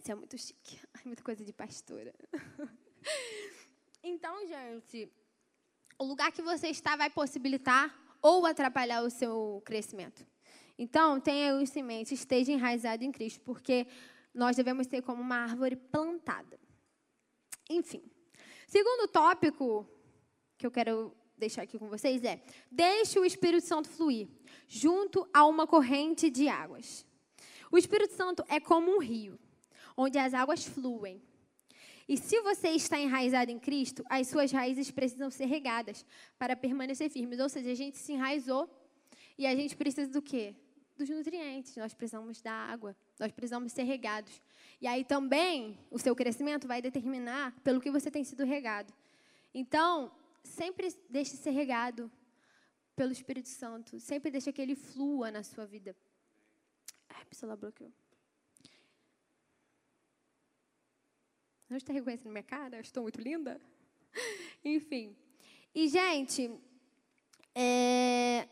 Isso 0.01 0.11
é 0.11 0.15
muito 0.15 0.39
chique. 0.39 0.81
Muita 1.05 1.23
coisa 1.23 1.45
de 1.45 1.53
pastora. 1.53 2.15
então, 4.03 4.47
gente, 4.47 5.13
o 5.99 6.05
lugar 6.05 6.33
que 6.33 6.41
você 6.41 6.69
está 6.69 6.97
vai 6.97 7.11
possibilitar 7.11 7.95
ou 8.23 8.47
atrapalhar 8.47 9.03
o 9.03 9.11
seu 9.11 9.63
crescimento. 9.63 10.27
Então, 10.79 11.21
tenha 11.21 11.63
isso 11.63 11.79
em 11.79 11.83
mente, 11.83 12.15
esteja 12.15 12.51
enraizado 12.51 13.05
em 13.05 13.13
Cristo, 13.13 13.43
porque 13.43 13.87
nós 14.33 14.57
devemos 14.57 14.87
ser 14.87 15.03
como 15.03 15.21
uma 15.21 15.37
árvore 15.37 15.77
plantada. 15.77 16.59
Enfim. 17.69 18.03
Segundo 18.67 19.07
tópico 19.07 19.87
que 20.57 20.67
eu 20.67 20.71
quero 20.71 21.15
deixar 21.37 21.63
aqui 21.63 21.79
com 21.79 21.91
vocês 21.91 22.25
é: 22.25 22.43
deixe 22.71 23.19
o 23.19 23.25
Espírito 23.25 23.67
Santo 23.67 23.89
fluir 23.91 24.29
junto 24.67 25.29
a 25.35 25.45
uma 25.45 25.67
corrente 25.67 26.31
de 26.31 26.49
águas. 26.49 27.05
O 27.71 27.77
Espírito 27.77 28.15
Santo 28.15 28.43
é 28.49 28.59
como 28.59 28.97
um 28.97 28.99
rio, 28.99 29.39
onde 29.97 30.19
as 30.19 30.35
águas 30.35 30.65
fluem. 30.65 31.21
E 32.09 32.17
se 32.17 32.41
você 32.41 32.71
está 32.71 32.99
enraizado 32.99 33.53
em 33.53 33.59
Cristo, 33.59 34.05
as 34.09 34.27
suas 34.27 34.51
raízes 34.51 34.91
precisam 34.91 35.31
ser 35.31 35.45
regadas 35.45 36.05
para 36.37 36.57
permanecer 36.57 37.09
firmes. 37.09 37.39
Ou 37.39 37.49
seja, 37.49 37.71
a 37.71 37.75
gente 37.75 37.99
se 37.99 38.13
enraizou 38.13 38.69
e 39.39 39.47
a 39.47 39.55
gente 39.55 39.77
precisa 39.77 40.11
do 40.11 40.21
quê? 40.21 40.55
Dos 40.99 41.09
nutrientes. 41.09 41.77
Nós 41.77 41.95
precisamos 41.95 42.43
da 42.43 42.53
água. 42.53 42.97
Nós 43.17 43.31
precisamos 43.31 43.71
ser 43.71 43.85
regados. 43.85 44.43
E 44.81 44.89
aí 44.89 45.05
também 45.05 45.79
o 45.89 46.01
seu 46.01 46.17
crescimento 46.17 46.67
vai 46.67 46.83
determinar 46.83 47.55
pelo 47.63 47.81
que 47.81 47.93
você 47.93 48.11
tem 48.11 48.25
sido 48.25 48.45
regado. 48.45 48.93
Então, 49.55 50.11
sempre 50.43 50.93
deixe 51.09 51.37
ser 51.37 51.51
regado 51.51 52.11
pelo 52.97 53.13
Espírito 53.13 53.49
Santo. 53.49 54.01
Sempre 54.01 54.33
deixe 54.33 54.53
que 54.53 54.61
ele 54.61 54.75
flua 54.75 55.31
na 55.31 55.45
sua 55.45 55.65
vida. 55.65 55.95
Ai, 57.09 57.23
a 57.23 57.27
pessoa 57.27 57.55
bloqueou. 57.55 57.93
Não 61.71 61.77
está 61.77 61.93
reconhecendo 61.93 62.33
minha 62.33 62.43
cara? 62.43 62.81
Estou 62.81 63.05
muito 63.05 63.21
linda? 63.21 63.61
Enfim. 64.65 65.17
E, 65.73 65.87
gente, 65.87 66.51
é, 67.55 68.49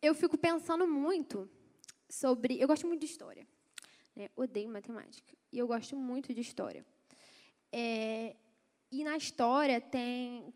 eu 0.00 0.14
fico 0.14 0.38
pensando 0.38 0.86
muito 0.86 1.50
sobre. 2.08 2.60
Eu 2.60 2.68
gosto 2.68 2.86
muito 2.86 3.00
de 3.00 3.06
história. 3.06 3.44
Né? 4.14 4.30
Odeio 4.36 4.70
matemática. 4.70 5.36
E 5.52 5.58
eu 5.58 5.66
gosto 5.66 5.96
muito 5.96 6.32
de 6.32 6.40
história. 6.40 6.86
É, 7.72 8.36
e 8.92 9.02
na 9.02 9.16
história 9.16 9.80
tem. 9.80 10.54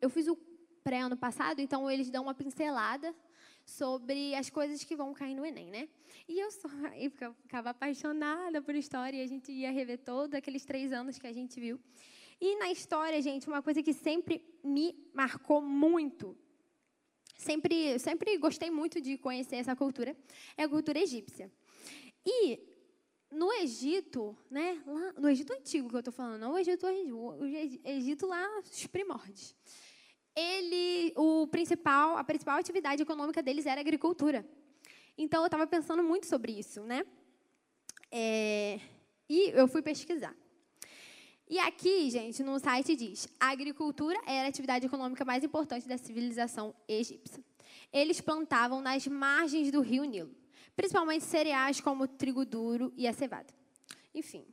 Eu 0.00 0.10
fiz 0.10 0.26
o 0.26 0.36
pré 0.82 0.98
ano 0.98 1.16
passado, 1.16 1.60
então 1.60 1.88
eles 1.88 2.10
dão 2.10 2.24
uma 2.24 2.34
pincelada 2.34 3.14
sobre 3.70 4.34
as 4.34 4.50
coisas 4.50 4.82
que 4.84 4.96
vão 4.96 5.14
cair 5.14 5.34
no 5.34 5.44
Enem, 5.44 5.70
né? 5.70 5.88
E 6.28 6.38
eu 6.38 6.50
só 6.50 6.68
ficava 7.42 7.70
apaixonada 7.70 8.60
por 8.60 8.74
história 8.74 9.16
e 9.16 9.22
a 9.22 9.26
gente 9.26 9.52
ia 9.52 9.70
rever 9.70 9.98
todos 9.98 10.34
aqueles 10.34 10.64
três 10.64 10.92
anos 10.92 11.18
que 11.18 11.26
a 11.26 11.32
gente 11.32 11.58
viu. 11.60 11.78
E 12.40 12.56
na 12.56 12.70
história, 12.70 13.20
gente, 13.20 13.46
uma 13.48 13.62
coisa 13.62 13.82
que 13.82 13.92
sempre 13.92 14.42
me 14.64 14.94
marcou 15.12 15.60
muito, 15.60 16.36
sempre, 17.36 17.98
sempre 17.98 18.36
gostei 18.38 18.70
muito 18.70 19.00
de 19.00 19.18
conhecer 19.18 19.56
essa 19.56 19.76
cultura, 19.76 20.16
é 20.56 20.64
a 20.64 20.68
cultura 20.68 20.98
egípcia. 20.98 21.50
E 22.24 22.58
no 23.30 23.52
Egito, 23.52 24.36
né, 24.50 24.82
lá, 24.86 25.12
no 25.12 25.28
Egito 25.28 25.52
antigo 25.52 25.88
que 25.88 25.94
eu 25.94 26.00
estou 26.00 26.12
falando, 26.12 26.40
não 26.40 26.52
o 26.54 26.58
Egito, 26.58 26.86
o 26.86 27.44
Egito 27.84 28.26
lá, 28.26 28.46
os 28.60 28.86
primórdios 28.86 29.54
ele, 30.40 31.12
o 31.16 31.46
principal, 31.48 32.16
a 32.16 32.24
principal 32.24 32.58
atividade 32.58 33.02
econômica 33.02 33.42
deles 33.42 33.66
era 33.66 33.80
a 33.80 33.82
agricultura. 33.82 34.46
Então 35.16 35.42
eu 35.42 35.46
estava 35.46 35.66
pensando 35.66 36.02
muito 36.02 36.26
sobre 36.26 36.52
isso, 36.52 36.80
né? 36.82 37.04
É, 38.10 38.80
e 39.28 39.50
eu 39.50 39.68
fui 39.68 39.82
pesquisar. 39.82 40.34
E 41.48 41.58
aqui, 41.58 42.10
gente, 42.10 42.42
no 42.42 42.58
site 42.58 42.96
diz: 42.96 43.28
a 43.38 43.50
agricultura 43.50 44.18
era 44.26 44.46
a 44.46 44.48
atividade 44.48 44.86
econômica 44.86 45.24
mais 45.24 45.44
importante 45.44 45.86
da 45.86 45.98
civilização 45.98 46.74
egípcia. 46.88 47.42
Eles 47.92 48.20
plantavam 48.20 48.80
nas 48.80 49.06
margens 49.06 49.70
do 49.70 49.80
rio 49.80 50.04
Nilo, 50.04 50.34
principalmente 50.76 51.24
cereais 51.24 51.80
como 51.80 52.06
trigo 52.06 52.44
duro 52.44 52.92
e 52.96 53.06
a 53.06 53.12
cevada. 53.12 53.52
Enfim. 54.14 54.44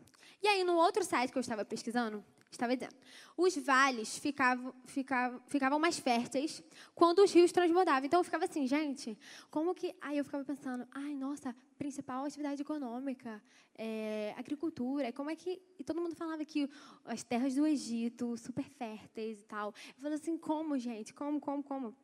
E 0.42 0.48
aí, 0.48 0.64
no 0.64 0.76
outro 0.76 1.04
site 1.04 1.32
que 1.32 1.38
eu 1.38 1.42
estava 1.42 1.64
pesquisando, 1.64 2.24
estava 2.52 2.76
dizendo. 2.76 2.96
Os 3.36 3.56
vales 3.58 4.18
ficavam, 4.18 4.74
ficavam, 4.86 5.42
ficavam 5.48 5.80
mais 5.80 6.00
férteis 6.00 6.64
quando 6.96 7.20
os 7.20 7.32
rios 7.32 7.52
transbordavam. 7.52 8.06
Então 8.06 8.20
eu 8.20 8.24
ficava 8.24 8.46
assim, 8.46 8.66
gente, 8.68 9.18
como 9.52 9.76
que. 9.76 9.96
Aí 10.02 10.18
eu 10.18 10.26
ficava 10.26 10.44
pensando, 10.44 10.88
ai, 10.92 11.14
nossa, 11.14 11.56
principal 11.78 12.26
atividade 12.26 12.62
econômica, 12.62 13.42
é, 13.78 14.34
agricultura. 14.38 15.12
Como 15.12 15.30
é 15.30 15.36
que. 15.36 15.62
E 15.78 15.84
todo 15.84 16.02
mundo 16.02 16.16
falava 16.16 16.44
que 16.44 16.70
as 17.06 17.24
terras 17.24 17.56
do 17.56 17.66
Egito, 17.66 18.38
super 18.38 18.66
férteis 18.66 19.40
e 19.42 19.46
tal. 19.46 19.74
Eu 19.96 20.02
falei 20.02 20.18
assim, 20.18 20.38
como, 20.38 20.78
gente? 20.78 21.14
Como, 21.14 21.40
como, 21.40 21.64
como? 21.64 21.96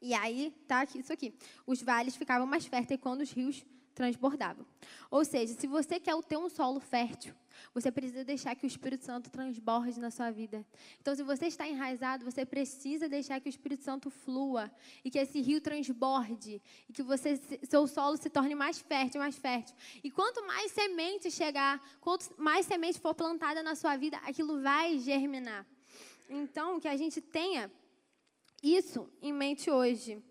E 0.00 0.12
aí, 0.14 0.52
tá 0.66 0.80
aqui, 0.80 0.98
isso 0.98 1.12
aqui. 1.12 1.32
Os 1.64 1.80
vales 1.80 2.16
ficavam 2.16 2.46
mais 2.46 2.66
férteis 2.66 3.00
quando 3.00 3.20
os 3.20 3.30
rios 3.30 3.64
transbordavam. 3.64 3.81
Ou 5.10 5.24
seja, 5.24 5.54
se 5.54 5.66
você 5.66 6.00
quer 6.00 6.16
ter 6.22 6.36
um 6.36 6.48
solo 6.48 6.80
fértil, 6.80 7.34
você 7.74 7.90
precisa 7.90 8.24
deixar 8.24 8.54
que 8.54 8.64
o 8.64 8.66
Espírito 8.66 9.04
Santo 9.04 9.30
transborde 9.30 10.00
na 10.00 10.10
sua 10.10 10.30
vida. 10.30 10.64
Então, 11.00 11.14
se 11.14 11.22
você 11.22 11.46
está 11.46 11.66
enraizado, 11.66 12.24
você 12.24 12.44
precisa 12.44 13.08
deixar 13.08 13.40
que 13.40 13.48
o 13.48 13.50
Espírito 13.50 13.82
Santo 13.82 14.10
flua 14.10 14.70
e 15.04 15.10
que 15.10 15.18
esse 15.18 15.40
rio 15.40 15.60
transborde 15.60 16.60
e 16.88 16.92
que 16.92 17.02
você, 17.02 17.40
seu 17.62 17.86
solo 17.86 18.16
se 18.16 18.28
torne 18.30 18.54
mais 18.54 18.78
fértil, 18.78 19.20
mais 19.20 19.36
fértil. 19.36 19.74
E 20.02 20.10
quanto 20.10 20.44
mais 20.46 20.72
semente 20.72 21.30
chegar, 21.30 21.80
quanto 22.00 22.30
mais 22.36 22.66
semente 22.66 22.98
for 23.00 23.14
plantada 23.14 23.62
na 23.62 23.74
sua 23.74 23.96
vida, 23.96 24.16
aquilo 24.18 24.60
vai 24.60 24.98
germinar. 24.98 25.66
Então, 26.28 26.80
que 26.80 26.88
a 26.88 26.96
gente 26.96 27.20
tenha 27.20 27.70
isso 28.62 29.08
em 29.20 29.32
mente 29.32 29.70
hoje. 29.70 30.22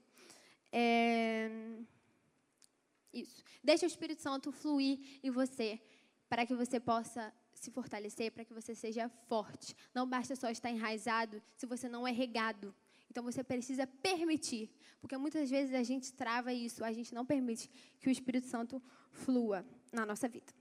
É... 0.71 1.49
Isso. 3.13 3.43
Deixa 3.63 3.85
o 3.85 3.87
Espírito 3.87 4.21
Santo 4.21 4.51
fluir 4.51 5.19
em 5.21 5.29
você 5.29 5.79
para 6.29 6.45
que 6.45 6.55
você 6.55 6.79
possa 6.79 7.33
se 7.53 7.69
fortalecer, 7.69 8.31
para 8.31 8.45
que 8.45 8.53
você 8.53 8.73
seja 8.73 9.09
forte. 9.27 9.75
Não 9.93 10.07
basta 10.07 10.35
só 10.35 10.49
estar 10.49 10.69
enraizado 10.69 11.41
se 11.55 11.65
você 11.65 11.89
não 11.89 12.07
é 12.07 12.11
regado. 12.11 12.73
Então 13.09 13.23
você 13.23 13.43
precisa 13.43 13.85
permitir, 13.85 14.71
porque 15.01 15.17
muitas 15.17 15.49
vezes 15.49 15.75
a 15.75 15.83
gente 15.83 16.13
trava 16.13 16.53
isso, 16.53 16.83
a 16.83 16.93
gente 16.93 17.13
não 17.13 17.25
permite 17.25 17.69
que 17.99 18.07
o 18.07 18.11
Espírito 18.11 18.47
Santo 18.47 18.81
flua 19.11 19.65
na 19.91 20.05
nossa 20.05 20.29
vida. 20.29 20.53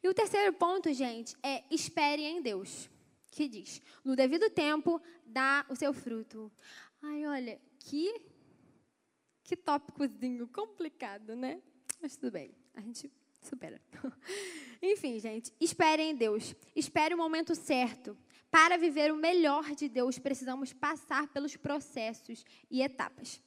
E 0.00 0.08
o 0.08 0.14
terceiro 0.14 0.52
ponto, 0.52 0.92
gente, 0.92 1.36
é 1.42 1.64
espere 1.70 2.22
em 2.22 2.40
Deus, 2.40 2.88
que 3.32 3.48
diz: 3.48 3.82
no 4.04 4.14
devido 4.14 4.48
tempo 4.50 5.02
dá 5.26 5.66
o 5.68 5.74
seu 5.74 5.92
fruto. 5.92 6.50
Ai, 7.02 7.26
olha, 7.26 7.60
que 7.80 8.30
que 9.42 9.56
tópicozinho 9.56 10.46
complicado, 10.48 11.34
né? 11.34 11.60
Mas 12.02 12.16
tudo 12.16 12.32
bem, 12.32 12.52
a 12.74 12.80
gente 12.80 13.08
supera. 13.40 13.80
Enfim, 14.82 15.20
gente, 15.20 15.52
espere 15.60 16.02
em 16.02 16.16
Deus. 16.16 16.52
Espere 16.74 17.14
o 17.14 17.16
momento 17.16 17.54
certo. 17.54 18.18
Para 18.50 18.76
viver 18.76 19.12
o 19.12 19.16
melhor 19.16 19.74
de 19.76 19.88
Deus, 19.88 20.18
precisamos 20.18 20.72
passar 20.72 21.28
pelos 21.28 21.56
processos 21.56 22.44
e 22.68 22.82
etapas. 22.82 23.40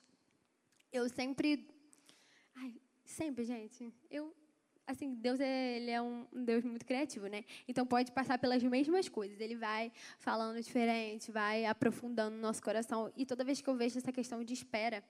Eu 0.91 1.09
sempre. 1.09 1.67
Ai, 2.55 2.73
sempre, 3.03 3.43
gente. 3.43 3.93
Eu. 4.09 4.33
Assim, 4.87 5.15
Deus 5.15 5.39
é, 5.39 5.77
ele 5.77 5.89
é 5.89 5.99
um 5.99 6.27
Deus 6.31 6.63
muito 6.63 6.85
criativo, 6.85 7.25
né? 7.25 7.43
Então 7.67 7.87
pode 7.87 8.11
passar 8.11 8.37
pelas 8.37 8.61
mesmas 8.61 9.09
coisas. 9.09 9.39
Ele 9.39 9.55
vai 9.55 9.91
falando 10.19 10.61
diferente, 10.61 11.31
vai 11.31 11.65
aprofundando 11.65 12.35
no 12.35 12.41
nosso 12.41 12.61
coração. 12.61 13.11
E 13.17 13.25
toda 13.25 13.43
vez 13.43 13.61
que 13.61 13.69
eu 13.69 13.75
vejo 13.75 13.97
essa 13.97 14.11
questão 14.11 14.43
de 14.43 14.53
espera, 14.53 15.03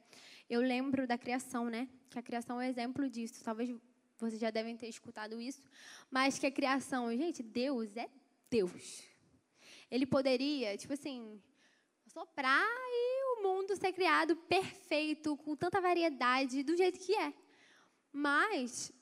eu 0.49 0.61
lembro 0.61 1.05
da 1.05 1.17
criação, 1.17 1.69
né? 1.69 1.89
Que 2.09 2.17
a 2.17 2.21
criação 2.21 2.61
é 2.61 2.69
exemplo 2.69 3.09
disso. 3.09 3.43
Talvez 3.43 3.69
vocês 4.17 4.39
já 4.39 4.49
devem 4.49 4.77
ter 4.77 4.87
escutado 4.87 5.41
isso, 5.41 5.61
mas 6.09 6.39
que 6.39 6.47
a 6.47 6.51
criação, 6.51 7.11
gente, 7.11 7.43
Deus 7.43 7.95
é 7.97 8.07
Deus. 8.49 9.03
Ele 9.91 10.05
poderia, 10.05 10.77
tipo 10.77 10.93
assim, 10.93 11.41
soprar 12.07 12.65
e 12.65 13.23
o 13.33 13.43
mundo 13.43 13.75
ser 13.75 13.91
criado 13.91 14.35
perfeito, 14.35 15.35
com 15.35 15.55
tanta 15.55 15.81
variedade, 15.81 16.63
do 16.63 16.77
jeito 16.77 16.97
que 16.99 17.13
é. 17.13 17.33
Mas 18.11 18.93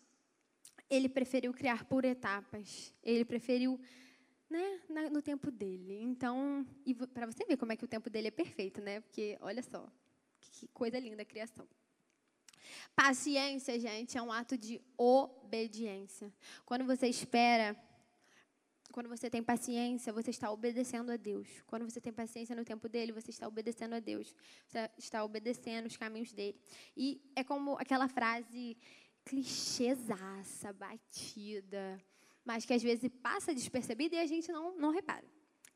ele 0.89 1.09
preferiu 1.09 1.53
criar 1.53 1.85
por 1.85 2.05
etapas. 2.05 2.93
Ele 3.03 3.25
preferiu 3.25 3.79
né, 4.49 5.09
no 5.11 5.21
tempo 5.21 5.49
dele. 5.49 5.99
Então, 6.01 6.65
para 7.13 7.25
você 7.25 7.45
ver 7.45 7.57
como 7.57 7.71
é 7.71 7.75
que 7.75 7.85
o 7.85 7.87
tempo 7.87 8.09
dele 8.09 8.27
é 8.27 8.31
perfeito, 8.31 8.81
né? 8.81 9.01
Porque 9.01 9.37
olha 9.41 9.63
só, 9.63 9.87
que 10.39 10.67
coisa 10.67 10.99
linda 10.99 11.23
a 11.23 11.25
criação. 11.25 11.67
Paciência, 12.95 13.79
gente, 13.79 14.17
é 14.17 14.21
um 14.21 14.31
ato 14.31 14.57
de 14.57 14.79
obediência. 14.97 16.31
Quando 16.65 16.85
você 16.85 17.07
espera, 17.07 17.75
quando 18.91 19.09
você 19.09 19.29
tem 19.29 19.41
paciência, 19.41 20.13
você 20.13 20.29
está 20.29 20.51
obedecendo 20.51 21.11
a 21.11 21.17
Deus. 21.17 21.47
Quando 21.65 21.83
você 21.83 21.99
tem 21.99 22.13
paciência 22.13 22.55
no 22.55 22.63
tempo 22.63 22.87
dele, 22.87 23.11
você 23.11 23.31
está 23.31 23.47
obedecendo 23.47 23.93
a 23.95 23.99
Deus. 23.99 24.35
Você 24.67 24.89
está 24.97 25.23
obedecendo 25.23 25.87
os 25.87 25.97
caminhos 25.97 26.31
dele. 26.31 26.59
E 26.95 27.19
é 27.35 27.43
como 27.43 27.75
aquela 27.79 28.07
frase 28.07 28.77
clichêsaça, 29.25 30.73
batida, 30.73 31.99
mas 32.43 32.65
que 32.65 32.73
às 32.73 32.83
vezes 32.83 33.09
passa 33.21 33.53
despercebida 33.53 34.15
e 34.15 34.19
a 34.19 34.25
gente 34.25 34.51
não, 34.51 34.77
não 34.77 34.91
repara. 34.91 35.25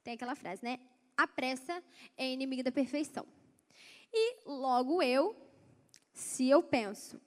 Tem 0.04 0.14
aquela 0.14 0.36
frase, 0.36 0.64
né? 0.64 0.80
A 1.16 1.28
pressa 1.28 1.84
é 2.16 2.32
inimiga 2.32 2.64
da 2.64 2.72
perfeição. 2.72 3.26
E 4.14 4.38
logo 4.46 5.02
eu, 5.02 5.36
se 6.14 6.50
eu 6.50 6.62
penso 6.62 7.20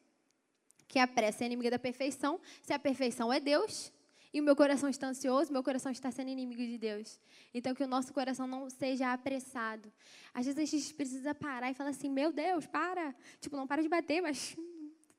que 0.87 0.99
a 0.99 1.07
pressa 1.07 1.45
é 1.45 1.47
inimiga 1.47 1.71
da 1.71 1.79
perfeição, 1.79 2.41
se 2.63 2.73
a 2.73 2.79
perfeição 2.79 3.33
é 3.33 3.41
Deus, 3.41 3.93
e 4.33 4.41
o 4.41 4.45
meu 4.45 4.55
coração 4.55 4.89
está 4.89 5.09
ansioso, 5.09 5.53
meu 5.53 5.63
coração 5.63 5.91
está 5.91 6.11
sendo 6.11 6.31
inimigo 6.31 6.63
de 6.63 6.79
Deus. 6.79 7.21
Então, 7.53 7.75
que 7.75 7.83
o 7.83 7.89
nosso 7.89 8.13
coração 8.13 8.47
não 8.47 8.71
seja 8.71 9.13
apressado. 9.13 9.93
Às 10.33 10.47
vezes 10.47 10.61
a 10.61 10.65
gente 10.65 10.95
precisa 10.95 11.35
parar 11.35 11.71
e 11.71 11.75
falar 11.75 11.91
assim: 11.91 12.09
Meu 12.09 12.33
Deus, 12.33 12.65
para. 12.67 13.15
Tipo, 13.41 13.57
não 13.57 13.67
para 13.67 13.83
de 13.83 13.89
bater, 13.89 14.23
mas 14.23 14.57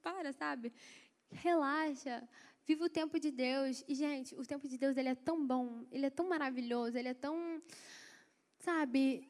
para, 0.02 0.34
sabe? 0.34 0.74
Relaxa. 1.32 2.28
Viva 2.66 2.86
o 2.86 2.90
tempo 2.90 3.20
de 3.20 3.32
Deus. 3.32 3.84
E, 3.88 3.96
gente, 3.96 4.36
o 4.36 4.46
tempo 4.46 4.68
de 4.68 4.78
Deus 4.78 4.98
ele 4.98 5.10
é 5.10 5.16
tão 5.16 5.46
bom, 5.46 5.86
ele 5.92 6.06
é 6.06 6.10
tão 6.10 6.28
maravilhoso, 6.28 6.98
ele 6.98 7.10
é 7.10 7.14
tão. 7.14 7.62
Sabe? 8.60 9.28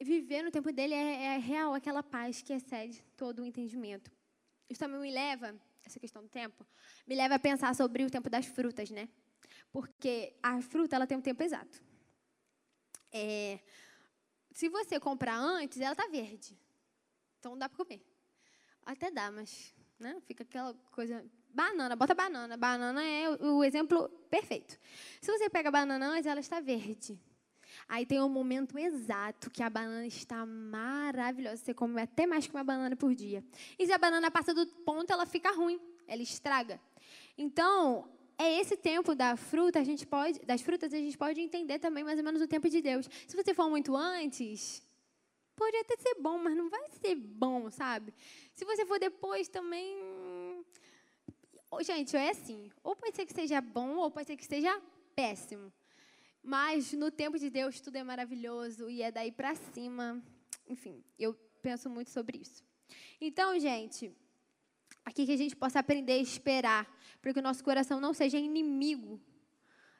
Viver 0.00 0.42
no 0.42 0.50
tempo 0.50 0.70
dele 0.72 0.94
é, 0.94 1.24
é 1.34 1.38
real 1.38 1.72
aquela 1.72 2.02
paz 2.02 2.42
que 2.42 2.52
excede 2.52 3.02
todo 3.16 3.42
o 3.42 3.46
entendimento. 3.46 4.10
Isso 4.68 4.80
também 4.80 5.00
me 5.00 5.10
leva, 5.10 5.54
essa 5.84 6.00
questão 6.00 6.22
do 6.22 6.28
tempo, 6.28 6.66
me 7.06 7.14
leva 7.14 7.36
a 7.36 7.38
pensar 7.38 7.74
sobre 7.74 8.04
o 8.04 8.10
tempo 8.10 8.28
das 8.28 8.46
frutas, 8.46 8.90
né? 8.90 9.08
Porque 9.72 10.34
a 10.42 10.60
fruta 10.62 10.96
ela 10.96 11.06
tem 11.06 11.16
um 11.16 11.22
tempo 11.22 11.42
exato. 11.42 11.82
É, 13.12 13.60
se 14.52 14.68
você 14.68 15.00
comprar 15.00 15.36
antes, 15.36 15.80
ela 15.80 15.92
está 15.92 16.06
verde. 16.06 16.56
Então 17.38 17.52
não 17.52 17.58
dá 17.58 17.68
para 17.68 17.76
comer. 17.76 18.02
Até 18.84 19.10
dá, 19.10 19.30
mas 19.30 19.73
né, 19.98 20.20
fica 20.26 20.42
aquela 20.42 20.74
coisa. 20.90 21.24
Banana, 21.52 21.94
bota 21.94 22.14
banana. 22.14 22.56
Banana 22.56 23.02
é 23.04 23.30
o, 23.30 23.62
exemplo 23.62 24.08
perfeito. 24.28 24.78
Se 25.20 25.30
você 25.30 25.48
pega 25.48 25.70
banana 25.70 26.08
antes, 26.08 26.26
ela 26.26 26.40
está 26.40 26.60
verde. 26.60 27.18
Aí 27.88 28.04
tem 28.04 28.20
um 28.20 28.28
momento 28.28 28.78
exato 28.78 29.50
que 29.50 29.62
a 29.62 29.70
banana 29.70 30.06
está 30.06 30.44
maravilhosa. 30.44 31.58
Você 31.58 31.74
come 31.74 32.00
até 32.00 32.26
mais 32.26 32.46
que 32.46 32.54
uma 32.54 32.64
banana 32.64 32.96
por 32.96 33.14
dia. 33.14 33.44
E 33.78 33.86
se 33.86 33.92
a 33.92 33.98
banana 33.98 34.30
passa 34.30 34.52
do 34.52 34.66
ponto, 34.66 35.12
ela 35.12 35.26
fica 35.26 35.52
ruim, 35.52 35.80
ela 36.06 36.22
estraga. 36.22 36.80
Então, 37.36 38.08
é 38.38 38.60
esse 38.60 38.76
tempo 38.76 39.14
da 39.14 39.36
fruta, 39.36 39.78
a 39.78 39.84
gente 39.84 40.06
pode, 40.06 40.40
das 40.40 40.60
frutas, 40.60 40.92
a 40.92 40.98
gente 40.98 41.16
pode 41.16 41.40
entender 41.40 41.78
também 41.78 42.02
mais 42.02 42.18
ou 42.18 42.24
menos 42.24 42.42
o 42.42 42.48
tempo 42.48 42.68
de 42.68 42.80
Deus. 42.80 43.08
Se 43.26 43.36
você 43.36 43.54
for 43.54 43.68
muito 43.70 43.94
antes, 43.94 44.82
pode 45.56 45.76
até 45.76 45.96
ser 45.96 46.14
bom, 46.20 46.38
mas 46.38 46.56
não 46.56 46.68
vai 46.68 46.88
ser 46.90 47.14
bom, 47.14 47.70
sabe? 47.70 48.12
Se 48.54 48.64
você 48.64 48.84
for 48.84 48.98
depois 48.98 49.48
também. 49.48 50.64
Gente, 51.80 52.16
é 52.16 52.30
assim. 52.30 52.70
Ou 52.82 52.94
pode 52.94 53.16
ser 53.16 53.26
que 53.26 53.32
seja 53.32 53.60
bom, 53.60 53.96
ou 53.96 54.10
pode 54.10 54.26
ser 54.26 54.36
que 54.36 54.44
seja 54.44 54.80
péssimo. 55.14 55.72
Mas 56.42 56.92
no 56.92 57.10
tempo 57.10 57.38
de 57.38 57.50
Deus 57.50 57.80
tudo 57.80 57.96
é 57.96 58.04
maravilhoso 58.04 58.88
e 58.88 59.02
é 59.02 59.10
daí 59.10 59.32
para 59.32 59.54
cima. 59.54 60.22
Enfim, 60.68 61.02
eu 61.18 61.34
penso 61.62 61.88
muito 61.88 62.10
sobre 62.10 62.38
isso. 62.38 62.62
Então, 63.20 63.58
gente, 63.58 64.12
aqui 65.04 65.26
que 65.26 65.32
a 65.32 65.36
gente 65.36 65.56
possa 65.56 65.78
aprender 65.78 66.12
a 66.12 66.18
esperar, 66.18 66.86
para 67.20 67.32
que 67.32 67.38
o 67.40 67.42
nosso 67.42 67.64
coração 67.64 67.98
não 67.98 68.12
seja 68.12 68.38
inimigo 68.38 69.20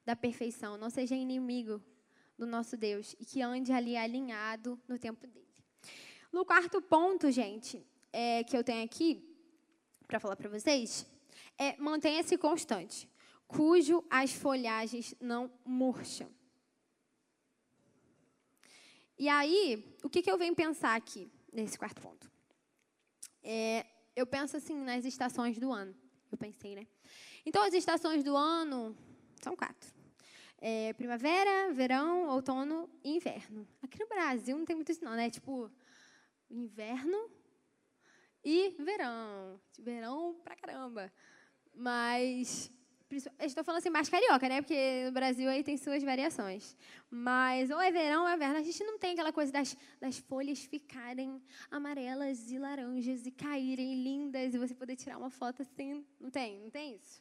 da 0.04 0.14
perfeição, 0.14 0.76
não 0.76 0.90
seja 0.90 1.14
inimigo 1.14 1.82
do 2.36 2.46
nosso 2.46 2.76
Deus 2.76 3.14
e 3.18 3.24
que 3.24 3.42
ande 3.42 3.72
ali 3.72 3.96
alinhado 3.96 4.80
no 4.88 4.98
tempo 4.98 5.26
dele. 5.26 5.44
No 6.32 6.44
quarto 6.44 6.82
ponto, 6.82 7.30
gente, 7.30 7.86
é, 8.12 8.42
que 8.44 8.56
eu 8.56 8.64
tenho 8.64 8.84
aqui 8.84 9.22
para 10.06 10.18
falar 10.18 10.36
para 10.36 10.48
vocês, 10.48 11.06
é 11.58 11.76
mantenha-se 11.76 12.36
constante 12.36 13.08
cujo 13.46 14.04
as 14.10 14.32
folhagens 14.32 15.14
não 15.20 15.50
murcham. 15.64 16.28
E 19.16 19.28
aí, 19.28 19.96
o 20.02 20.10
que, 20.10 20.22
que 20.22 20.30
eu 20.30 20.36
venho 20.36 20.54
pensar 20.56 20.96
aqui, 20.96 21.30
nesse 21.52 21.78
quarto 21.78 22.02
ponto? 22.02 22.28
É, 23.42 23.86
eu 24.16 24.26
penso 24.26 24.56
assim 24.56 24.76
nas 24.76 25.04
estações 25.04 25.58
do 25.58 25.70
ano. 25.70 25.94
Eu 26.32 26.36
pensei, 26.36 26.74
né? 26.74 26.86
Então, 27.46 27.62
as 27.62 27.74
estações 27.74 28.24
do 28.24 28.36
ano 28.36 28.96
são 29.40 29.54
quatro: 29.54 29.93
é, 30.58 30.92
primavera, 30.94 31.72
verão, 31.72 32.28
outono 32.28 32.88
e 33.02 33.16
inverno. 33.16 33.66
Aqui 33.82 33.98
no 33.98 34.08
Brasil 34.08 34.56
não 34.56 34.64
tem 34.64 34.76
muito 34.76 34.90
isso, 34.90 35.04
não, 35.04 35.14
né? 35.14 35.30
Tipo, 35.30 35.70
inverno 36.50 37.30
e 38.44 38.74
verão. 38.78 39.60
Verão 39.78 40.40
pra 40.42 40.56
caramba. 40.56 41.12
Mas 41.74 42.70
Estou 43.38 43.62
falando 43.62 43.78
assim 43.78 43.90
mais 43.90 44.08
carioca, 44.08 44.48
né? 44.48 44.60
Porque 44.60 45.04
no 45.06 45.12
Brasil 45.12 45.48
aí 45.48 45.62
tem 45.62 45.76
suas 45.76 46.02
variações. 46.02 46.76
Mas 47.08 47.70
ou 47.70 47.80
é 47.80 47.90
verão 47.92 48.22
ou 48.22 48.28
é 48.28 48.34
inverno. 48.34 48.56
A 48.56 48.62
gente 48.62 48.82
não 48.82 48.98
tem 48.98 49.12
aquela 49.12 49.32
coisa 49.32 49.52
das, 49.52 49.76
das 50.00 50.18
folhas 50.18 50.64
ficarem 50.64 51.40
amarelas 51.70 52.50
e 52.50 52.58
laranjas 52.58 53.24
e 53.26 53.30
caírem 53.30 54.02
lindas 54.02 54.54
e 54.54 54.58
você 54.58 54.74
poder 54.74 54.96
tirar 54.96 55.18
uma 55.18 55.30
foto 55.30 55.62
assim. 55.62 56.04
Não 56.18 56.30
tem, 56.30 56.60
não 56.60 56.70
tem 56.70 56.96
isso. 56.96 57.20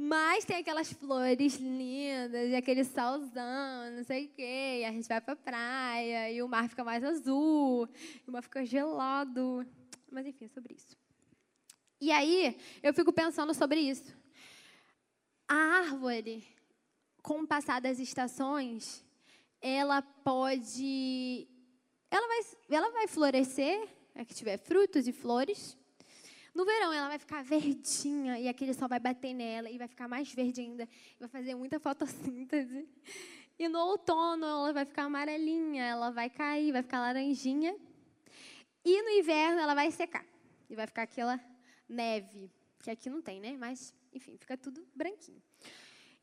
Mas 0.00 0.44
tem 0.44 0.58
aquelas 0.58 0.92
flores 0.92 1.56
lindas 1.56 2.50
e 2.50 2.54
aquele 2.54 2.84
solzão, 2.84 3.90
não 3.96 4.04
sei 4.04 4.26
o 4.26 4.28
quê. 4.28 4.78
E 4.82 4.84
a 4.84 4.92
gente 4.92 5.08
vai 5.08 5.20
para 5.20 5.32
a 5.32 5.36
praia 5.36 6.30
e 6.30 6.40
o 6.40 6.46
mar 6.46 6.68
fica 6.68 6.84
mais 6.84 7.02
azul, 7.02 7.88
e 8.24 8.30
o 8.30 8.32
mar 8.32 8.40
fica 8.40 8.64
gelado. 8.64 9.66
Mas 10.08 10.24
enfim, 10.24 10.44
é 10.44 10.48
sobre 10.48 10.74
isso. 10.74 10.96
E 12.00 12.12
aí, 12.12 12.56
eu 12.80 12.94
fico 12.94 13.12
pensando 13.12 13.52
sobre 13.52 13.80
isso. 13.80 14.16
A 15.48 15.56
árvore, 15.56 16.46
com 17.20 17.40
o 17.40 17.46
passar 17.46 17.80
das 17.80 17.98
estações, 17.98 19.04
ela 19.60 20.00
pode. 20.00 21.48
Ela 22.08 22.28
vai, 22.28 22.40
ela 22.70 22.90
vai 22.92 23.08
florescer, 23.08 23.88
é 24.14 24.24
que 24.24 24.32
tiver 24.32 24.58
frutos 24.58 25.08
e 25.08 25.12
flores. 25.12 25.76
No 26.58 26.64
verão, 26.64 26.92
ela 26.92 27.06
vai 27.06 27.20
ficar 27.20 27.44
verdinha 27.44 28.36
e 28.36 28.48
aquele 28.48 28.74
sol 28.74 28.88
vai 28.88 28.98
bater 28.98 29.32
nela 29.32 29.70
e 29.70 29.78
vai 29.78 29.86
ficar 29.86 30.08
mais 30.08 30.32
verde 30.32 30.60
ainda. 30.60 30.88
Vai 31.20 31.28
fazer 31.28 31.54
muita 31.54 31.78
fotossíntese. 31.78 32.84
E 33.56 33.68
no 33.68 33.78
outono, 33.78 34.44
ela 34.44 34.72
vai 34.72 34.84
ficar 34.84 35.04
amarelinha, 35.04 35.84
ela 35.84 36.10
vai 36.10 36.28
cair, 36.28 36.72
vai 36.72 36.82
ficar 36.82 36.98
laranjinha. 36.98 37.76
E 38.84 39.02
no 39.02 39.08
inverno, 39.08 39.60
ela 39.60 39.72
vai 39.72 39.88
secar. 39.92 40.26
E 40.68 40.74
vai 40.74 40.88
ficar 40.88 41.02
aquela 41.02 41.40
neve, 41.88 42.50
que 42.82 42.90
aqui 42.90 43.08
não 43.08 43.22
tem, 43.22 43.38
né? 43.38 43.56
Mas 43.56 43.94
enfim, 44.12 44.36
fica 44.36 44.56
tudo 44.56 44.84
branquinho. 44.96 45.40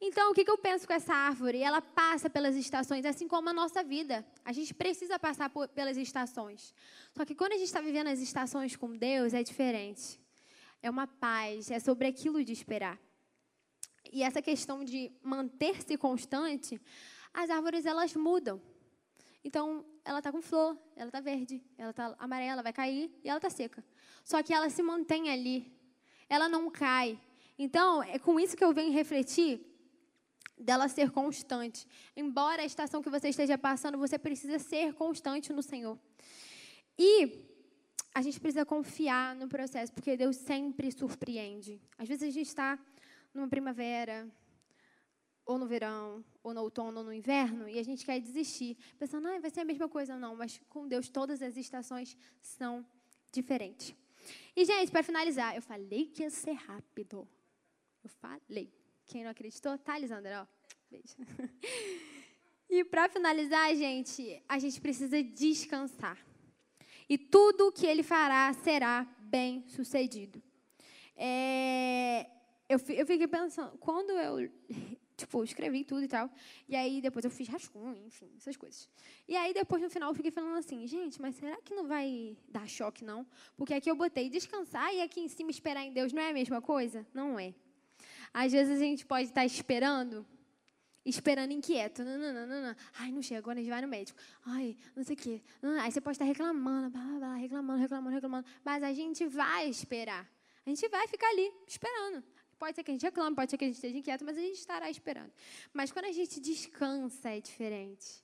Então, 0.01 0.31
o 0.31 0.33
que, 0.33 0.43
eu 0.45 0.57
penso 0.57 0.85
com 0.85 0.91
essa 0.91 1.13
árvore? 1.13 1.61
Ela 1.61 1.81
passa 1.81 2.29
pelas 2.29 2.57
estações, 2.57 3.05
assim 3.05 3.25
como 3.25 3.47
a 3.47 3.53
nossa 3.53 3.81
vida. 3.81 4.25
A 4.43 4.51
gente 4.51 4.73
precisa 4.73 5.17
passar 5.17 5.49
por, 5.49 5.69
pelas 5.69 5.95
estações. 5.95 6.73
Só 7.13 7.23
que 7.23 7.33
quando 7.33 7.53
a 7.53 7.57
gente 7.57 7.67
está 7.67 7.79
vivendo 7.79 8.07
as 8.07 8.19
estações 8.19 8.75
com 8.75 8.97
Deus, 8.97 9.33
é 9.33 9.41
diferente. 9.41 10.24
É 10.85 10.89
uma 10.89 11.07
paz, 11.07 11.71
é 11.71 11.79
sobre 11.79 12.05
aquilo 12.07 12.43
de 12.43 12.53
esperar. 12.53 12.99
E 14.13 14.21
essa 14.21 14.39
questão 14.39 14.83
de 14.83 15.11
manter-se 15.23 15.97
constante, 15.97 16.79
as 17.33 17.49
árvores 17.49 17.87
elas 17.87 18.15
mudam. 18.15 18.61
Então, 19.43 19.83
ela 20.03 20.19
está 20.19 20.31
com 20.31 20.43
flor, 20.43 20.77
ela 20.95 21.09
está 21.09 21.19
verde, 21.19 21.63
ela 21.75 21.89
está 21.89 22.15
amarela, 22.19 22.61
vai 22.61 22.71
cair 22.71 23.11
e 23.23 23.29
ela 23.29 23.39
está 23.39 23.49
seca. 23.49 23.83
Só 24.23 24.43
que 24.43 24.53
ela 24.53 24.69
se 24.69 24.83
mantém 24.83 25.31
ali. 25.31 25.57
Ela 26.29 26.47
não 26.47 26.69
cai, 26.69 27.19
então, 27.57 28.03
é 28.03 28.19
com 28.19 28.39
isso 28.39 28.55
que 28.55 28.63
eu 28.63 28.73
venho 28.73 28.91
refletir 28.91 29.61
dela 30.57 30.87
ser 30.87 31.09
constante. 31.09 31.87
Embora 32.15 32.61
a 32.61 32.65
estação 32.65 33.01
que 33.01 33.09
você 33.09 33.29
esteja 33.29 33.57
passando, 33.57 33.97
você 33.97 34.17
precisa 34.19 34.59
ser 34.59 34.93
constante 34.93 35.53
no 35.53 35.63
Senhor. 35.63 35.97
E 36.97 37.54
a 38.15 38.21
gente 38.21 38.39
precisa 38.39 38.65
confiar 38.65 39.35
no 39.35 39.49
processo, 39.49 39.91
porque 39.91 40.15
Deus 40.15 40.37
sempre 40.37 40.89
surpreende. 40.89 41.81
Às 41.97 42.07
vezes 42.07 42.23
a 42.23 42.31
gente 42.31 42.47
está 42.47 42.79
numa 43.33 43.49
primavera, 43.49 44.25
ou 45.45 45.59
no 45.59 45.67
verão, 45.67 46.23
ou 46.41 46.53
no 46.53 46.61
outono, 46.61 46.99
ou 46.99 47.03
no 47.03 47.13
inverno, 47.13 47.67
e 47.67 47.77
a 47.77 47.83
gente 47.83 48.05
quer 48.05 48.21
desistir, 48.21 48.77
pensando, 48.97 49.27
ah, 49.27 49.37
vai 49.37 49.49
ser 49.49 49.59
a 49.59 49.65
mesma 49.65 49.89
coisa. 49.89 50.17
Não, 50.17 50.33
mas 50.33 50.61
com 50.69 50.87
Deus 50.87 51.09
todas 51.09 51.41
as 51.41 51.57
estações 51.57 52.17
são 52.41 52.85
diferentes. 53.33 53.93
E, 54.55 54.63
gente, 54.63 54.91
para 54.91 55.03
finalizar, 55.03 55.53
eu 55.53 55.61
falei 55.61 56.05
que 56.07 56.23
ia 56.23 56.29
ser 56.29 56.53
rápido. 56.53 57.27
Eu 58.01 58.09
falei. 58.09 58.73
Quem 59.05 59.25
não 59.25 59.31
acreditou, 59.31 59.77
tá, 59.77 59.99
Lisandra? 59.99 60.43
Ó, 60.43 60.69
beijo. 60.89 61.15
E 62.67 62.83
para 62.83 63.07
finalizar, 63.07 63.75
gente, 63.75 64.41
a 64.49 64.57
gente 64.57 64.81
precisa 64.81 65.21
descansar. 65.21 66.17
E 67.09 67.17
tudo 67.17 67.67
o 67.67 67.71
que 67.71 67.85
ele 67.85 68.03
fará 68.03 68.51
será 68.53 69.07
bem 69.19 69.63
sucedido. 69.67 70.41
É, 71.15 72.27
eu, 72.67 72.79
eu 72.89 73.05
fiquei 73.05 73.27
pensando, 73.27 73.77
quando 73.77 74.11
eu 74.11 74.49
tipo, 75.15 75.43
escrevi 75.43 75.83
tudo 75.83 76.03
e 76.03 76.07
tal, 76.07 76.29
e 76.67 76.75
aí 76.75 77.01
depois 77.01 77.23
eu 77.23 77.31
fiz 77.31 77.47
rascunho, 77.47 78.05
enfim, 78.05 78.29
essas 78.37 78.57
coisas. 78.57 78.89
E 79.27 79.35
aí 79.35 79.53
depois 79.53 79.81
no 79.81 79.89
final 79.89 80.09
eu 80.09 80.15
fiquei 80.15 80.31
falando 80.31 80.57
assim, 80.57 80.85
gente, 80.87 81.21
mas 81.21 81.35
será 81.35 81.57
que 81.61 81.73
não 81.73 81.87
vai 81.87 82.37
dar 82.49 82.67
choque 82.67 83.03
não? 83.03 83.25
Porque 83.55 83.73
aqui 83.73 83.89
eu 83.89 83.95
botei 83.95 84.29
descansar 84.29 84.93
e 84.93 85.01
aqui 85.01 85.21
em 85.21 85.27
cima 85.27 85.51
esperar 85.51 85.83
em 85.85 85.93
Deus 85.93 86.11
não 86.11 86.21
é 86.21 86.31
a 86.31 86.33
mesma 86.33 86.61
coisa? 86.61 87.05
Não 87.13 87.39
é. 87.39 87.53
Às 88.33 88.51
vezes 88.51 88.75
a 88.75 88.83
gente 88.83 89.05
pode 89.05 89.29
estar 89.29 89.45
esperando, 89.45 90.25
esperando 91.05 91.51
inquieto. 91.51 92.03
Não, 92.03 92.17
não, 92.17 92.33
não, 92.33 92.47
não, 92.47 92.61
não. 92.61 92.75
Ai, 92.99 93.11
não 93.11 93.21
chega, 93.21 93.39
agora 93.39 93.59
a 93.59 93.61
gente 93.61 93.69
vai 93.69 93.81
no 93.81 93.87
médico. 93.87 94.19
Ai, 94.45 94.75
não 94.95 95.03
sei 95.03 95.15
o 95.15 95.19
quê. 95.19 95.41
Aí 95.81 95.91
você 95.91 96.01
pode 96.01 96.15
estar 96.15 96.25
reclamando, 96.25 96.89
blá, 96.89 97.01
blá, 97.01 97.19
blá, 97.19 97.35
reclamando, 97.35 97.79
reclamando, 97.79 98.15
reclamando. 98.15 98.47
Mas 98.63 98.83
a 98.83 98.93
gente 98.93 99.25
vai 99.27 99.69
esperar. 99.69 100.27
A 100.65 100.69
gente 100.69 100.87
vai 100.89 101.07
ficar 101.07 101.27
ali, 101.29 101.51
esperando. 101.67 102.23
Pode 102.57 102.75
ser 102.75 102.83
que 102.83 102.91
a 102.91 102.93
gente 102.93 103.03
reclame, 103.03 103.35
pode 103.35 103.51
ser 103.51 103.57
que 103.57 103.65
a 103.65 103.67
gente 103.67 103.75
esteja 103.75 103.97
inquieto, 103.97 104.25
mas 104.25 104.37
a 104.37 104.41
gente 104.41 104.57
estará 104.57 104.89
esperando. 104.89 105.31
Mas 105.73 105.91
quando 105.91 106.05
a 106.05 106.11
gente 106.11 106.39
descansa, 106.39 107.29
é 107.29 107.39
diferente. 107.39 108.23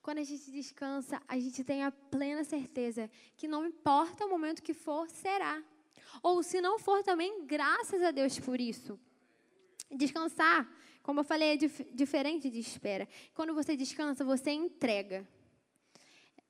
Quando 0.00 0.18
a 0.18 0.24
gente 0.24 0.50
descansa, 0.50 1.20
a 1.28 1.38
gente 1.38 1.62
tem 1.62 1.84
a 1.84 1.92
plena 1.92 2.44
certeza 2.44 3.10
que 3.36 3.46
não 3.46 3.66
importa 3.66 4.24
o 4.24 4.28
momento 4.28 4.62
que 4.62 4.74
for, 4.74 5.08
será. 5.10 5.62
Ou 6.22 6.42
se 6.42 6.60
não 6.60 6.78
for 6.78 7.02
também, 7.02 7.44
graças 7.46 8.02
a 8.02 8.10
Deus 8.10 8.38
por 8.38 8.60
isso. 8.60 8.98
Descansar, 9.90 10.68
como 11.02 11.20
eu 11.20 11.24
falei, 11.24 11.54
é 11.54 11.56
dif 11.56 11.84
diferente 11.92 12.48
de 12.48 12.58
espera. 12.58 13.08
Quando 13.34 13.54
você 13.54 13.76
descansa, 13.76 14.24
você 14.24 14.50
entrega. 14.50 15.26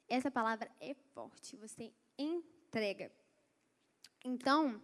Essa 0.08 0.30
palavra 0.30 0.70
é 0.80 0.94
forte, 1.14 1.56
você 1.56 1.92
entrega. 2.18 3.10
Então, 4.24 4.80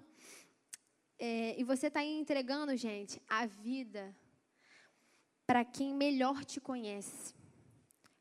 é, 1.18 1.58
e 1.60 1.64
você 1.64 1.88
está 1.88 2.02
entregando, 2.04 2.76
gente, 2.76 3.20
a 3.28 3.44
vida 3.46 4.16
para 5.46 5.64
quem 5.64 5.94
melhor 5.94 6.44
te 6.44 6.60
conhece, 6.60 7.34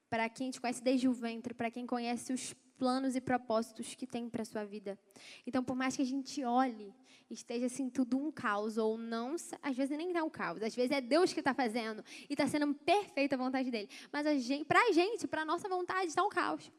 para 0.10 0.30
quem 0.30 0.50
te 0.50 0.60
conhece 0.60 0.82
desde 0.82 1.08
o 1.08 1.14
ventre, 1.14 1.54
para 1.54 1.70
quem 1.70 1.86
conhece 1.86 2.34
os 2.34 2.54
planos 2.78 3.16
e 3.16 3.22
propósitos 3.22 3.96
que 3.96 4.06
tem 4.06 4.30
para 4.30 4.44
a 4.44 4.46
sua 4.46 4.64
vida. 4.64 4.98
Então, 5.46 5.64
por 5.64 5.76
mais 5.76 5.96
que 5.96 6.02
a 6.02 6.06
gente 6.06 6.44
olhe, 6.44 6.94
esteja 7.30 7.66
assim 7.66 7.90
tudo 7.90 8.18
um 8.18 8.32
caos, 8.32 8.78
ou 8.78 8.98
não, 8.98 9.36
às 9.62 9.76
vezes 9.76 9.98
nem 9.98 10.16
é 10.16 10.24
um 10.24 10.30
caos, 10.30 10.62
às 10.62 10.76
vezes 10.76 10.92
é 10.92 11.02
Deus 11.02 11.34
que 11.34 11.40
está 11.40 11.54
fazendo 11.54 12.04
e 12.30 12.34
está 12.34 12.48
sendo 12.48 12.74
perfeita 12.74 13.36
a 13.36 13.38
vontade 13.38 13.70
dele. 13.70 13.90
Mas 14.12 14.26
para 14.68 14.80
a 14.88 14.92
gente, 14.92 15.28
para 15.28 15.42
a 15.42 15.46
nossa 15.46 15.68
vontade, 15.68 16.08
está 16.08 16.24
um 16.24 16.30
caos. 16.30 16.72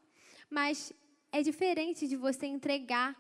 Mas 0.49 0.93
é 1.31 1.43
diferente 1.43 2.09
de 2.09 2.17
você 2.17 2.47
entregar 2.47 3.17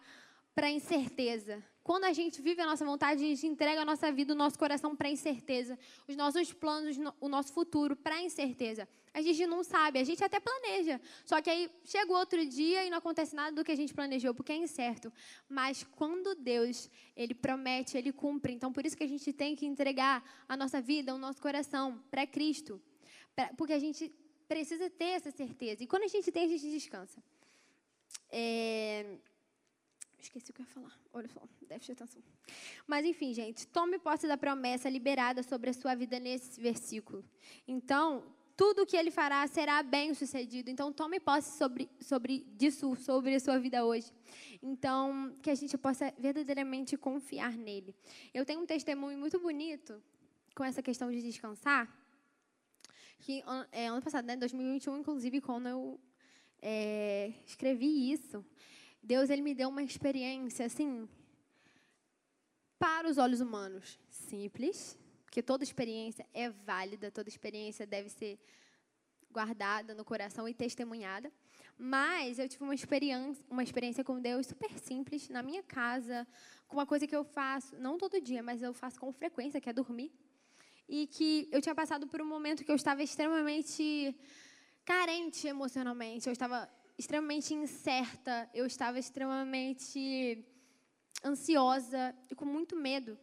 para 0.54 0.68
a 0.68 0.70
incerteza. 0.70 1.62
Quando 1.88 2.04
a 2.04 2.12
gente 2.12 2.42
vive 2.42 2.60
a 2.60 2.66
nossa 2.66 2.84
vontade, 2.84 3.24
a 3.24 3.26
gente 3.26 3.46
entrega 3.46 3.80
a 3.80 3.84
nossa 3.92 4.12
vida, 4.12 4.34
o 4.34 4.36
nosso 4.36 4.58
coração 4.58 4.94
para 4.94 5.08
a 5.08 5.10
incerteza, 5.10 5.78
os 6.06 6.14
nossos 6.14 6.52
planos, 6.52 6.98
o 7.18 7.28
nosso 7.30 7.50
futuro 7.50 7.96
para 7.96 8.16
a 8.16 8.22
incerteza. 8.22 8.86
A 9.14 9.22
gente 9.22 9.46
não 9.46 9.64
sabe, 9.64 9.98
a 9.98 10.04
gente 10.04 10.22
até 10.22 10.38
planeja. 10.38 11.00
Só 11.24 11.40
que 11.40 11.48
aí 11.48 11.70
chega 11.86 12.12
o 12.12 12.14
outro 12.14 12.44
dia 12.44 12.84
e 12.84 12.90
não 12.90 12.98
acontece 12.98 13.34
nada 13.34 13.52
do 13.52 13.64
que 13.64 13.72
a 13.72 13.74
gente 13.74 13.94
planejou, 13.94 14.34
porque 14.34 14.52
é 14.52 14.56
incerto. 14.56 15.10
Mas 15.48 15.82
quando 15.82 16.34
Deus, 16.34 16.90
ele 17.16 17.32
promete, 17.32 17.96
ele 17.96 18.12
cumpre. 18.12 18.52
Então 18.52 18.70
por 18.70 18.84
isso 18.84 18.94
que 18.94 19.04
a 19.04 19.08
gente 19.08 19.32
tem 19.32 19.56
que 19.56 19.64
entregar 19.64 20.22
a 20.46 20.58
nossa 20.58 20.82
vida, 20.82 21.14
o 21.14 21.18
nosso 21.18 21.40
coração 21.40 21.98
para 22.10 22.26
Cristo. 22.26 22.78
Porque 23.56 23.72
a 23.72 23.78
gente 23.78 24.12
precisa 24.46 24.90
ter 24.90 25.12
essa 25.16 25.30
certeza. 25.30 25.82
E 25.82 25.86
quando 25.86 26.02
a 26.02 26.08
gente 26.08 26.30
tem, 26.30 26.44
a 26.44 26.48
gente 26.48 26.70
descansa. 26.70 27.18
É, 28.30 29.16
Esqueci 30.20 30.50
o 30.50 30.54
que 30.54 30.60
eu 30.62 30.66
ia 30.66 30.72
falar. 30.72 31.00
Olha 31.12 31.28
só, 31.28 31.40
deve 31.68 31.92
atenção. 31.92 32.22
Mas, 32.86 33.04
enfim, 33.06 33.32
gente, 33.32 33.66
tome 33.68 33.98
posse 33.98 34.26
da 34.26 34.36
promessa 34.36 34.88
liberada 34.88 35.42
sobre 35.42 35.70
a 35.70 35.72
sua 35.72 35.94
vida 35.94 36.18
nesse 36.18 36.60
versículo. 36.60 37.24
Então, 37.66 38.24
tudo 38.56 38.82
o 38.82 38.86
que 38.86 38.96
ele 38.96 39.12
fará 39.12 39.46
será 39.46 39.80
bem 39.82 40.12
sucedido. 40.14 40.68
Então, 40.68 40.92
tome 40.92 41.20
posse 41.20 41.56
sobre, 41.56 41.88
sobre 42.00 42.40
disso, 42.56 42.96
sobre 42.96 43.36
a 43.36 43.40
sua 43.40 43.58
vida 43.58 43.84
hoje. 43.84 44.12
Então, 44.60 45.32
que 45.40 45.48
a 45.48 45.54
gente 45.54 45.78
possa 45.78 46.12
verdadeiramente 46.18 46.96
confiar 46.96 47.52
nele. 47.52 47.94
Eu 48.34 48.44
tenho 48.44 48.60
um 48.60 48.66
testemunho 48.66 49.16
muito 49.16 49.38
bonito 49.38 50.02
com 50.56 50.64
essa 50.64 50.82
questão 50.82 51.08
de 51.12 51.22
descansar. 51.22 51.88
Que 53.20 53.44
é, 53.70 53.86
ano 53.86 54.02
passado, 54.02 54.26
né, 54.26 54.36
2021, 54.36 54.98
inclusive, 54.98 55.40
quando 55.40 55.68
eu 55.68 56.00
é, 56.60 57.32
escrevi 57.46 58.10
isso, 58.10 58.44
Deus 59.02 59.30
ele 59.30 59.42
me 59.42 59.54
deu 59.54 59.68
uma 59.68 59.82
experiência 59.82 60.66
assim 60.66 61.08
para 62.78 63.08
os 63.08 63.18
olhos 63.18 63.40
humanos 63.40 63.98
simples, 64.08 64.98
porque 65.24 65.42
toda 65.42 65.64
experiência 65.64 66.26
é 66.32 66.48
válida, 66.48 67.10
toda 67.10 67.28
experiência 67.28 67.86
deve 67.86 68.08
ser 68.08 68.38
guardada 69.30 69.94
no 69.94 70.04
coração 70.04 70.48
e 70.48 70.54
testemunhada. 70.54 71.32
Mas 71.76 72.38
eu 72.38 72.48
tive 72.48 72.64
uma 72.64 72.74
experiência, 72.74 73.44
uma 73.48 73.62
experiência 73.62 74.02
com 74.02 74.20
Deus 74.20 74.46
super 74.46 74.70
simples 74.78 75.28
na 75.28 75.42
minha 75.42 75.62
casa, 75.62 76.26
com 76.66 76.76
uma 76.76 76.86
coisa 76.86 77.06
que 77.06 77.14
eu 77.14 77.24
faço, 77.24 77.76
não 77.78 77.96
todo 77.96 78.20
dia, 78.20 78.42
mas 78.42 78.62
eu 78.62 78.72
faço 78.72 78.98
com 78.98 79.12
frequência, 79.12 79.60
que 79.60 79.68
é 79.68 79.72
dormir. 79.72 80.12
E 80.88 81.06
que 81.06 81.48
eu 81.52 81.60
tinha 81.60 81.74
passado 81.74 82.06
por 82.06 82.20
um 82.20 82.26
momento 82.26 82.64
que 82.64 82.70
eu 82.70 82.74
estava 82.74 83.02
extremamente 83.02 84.16
carente 84.84 85.46
emocionalmente. 85.46 86.26
Eu 86.26 86.32
estava 86.32 86.68
extremamente 86.98 87.54
incerta, 87.54 88.50
eu 88.52 88.66
estava 88.66 88.98
extremamente 88.98 90.44
ansiosa 91.24 92.14
e 92.30 92.34
com 92.34 92.44
muito 92.44 92.74
medo. 92.76 93.16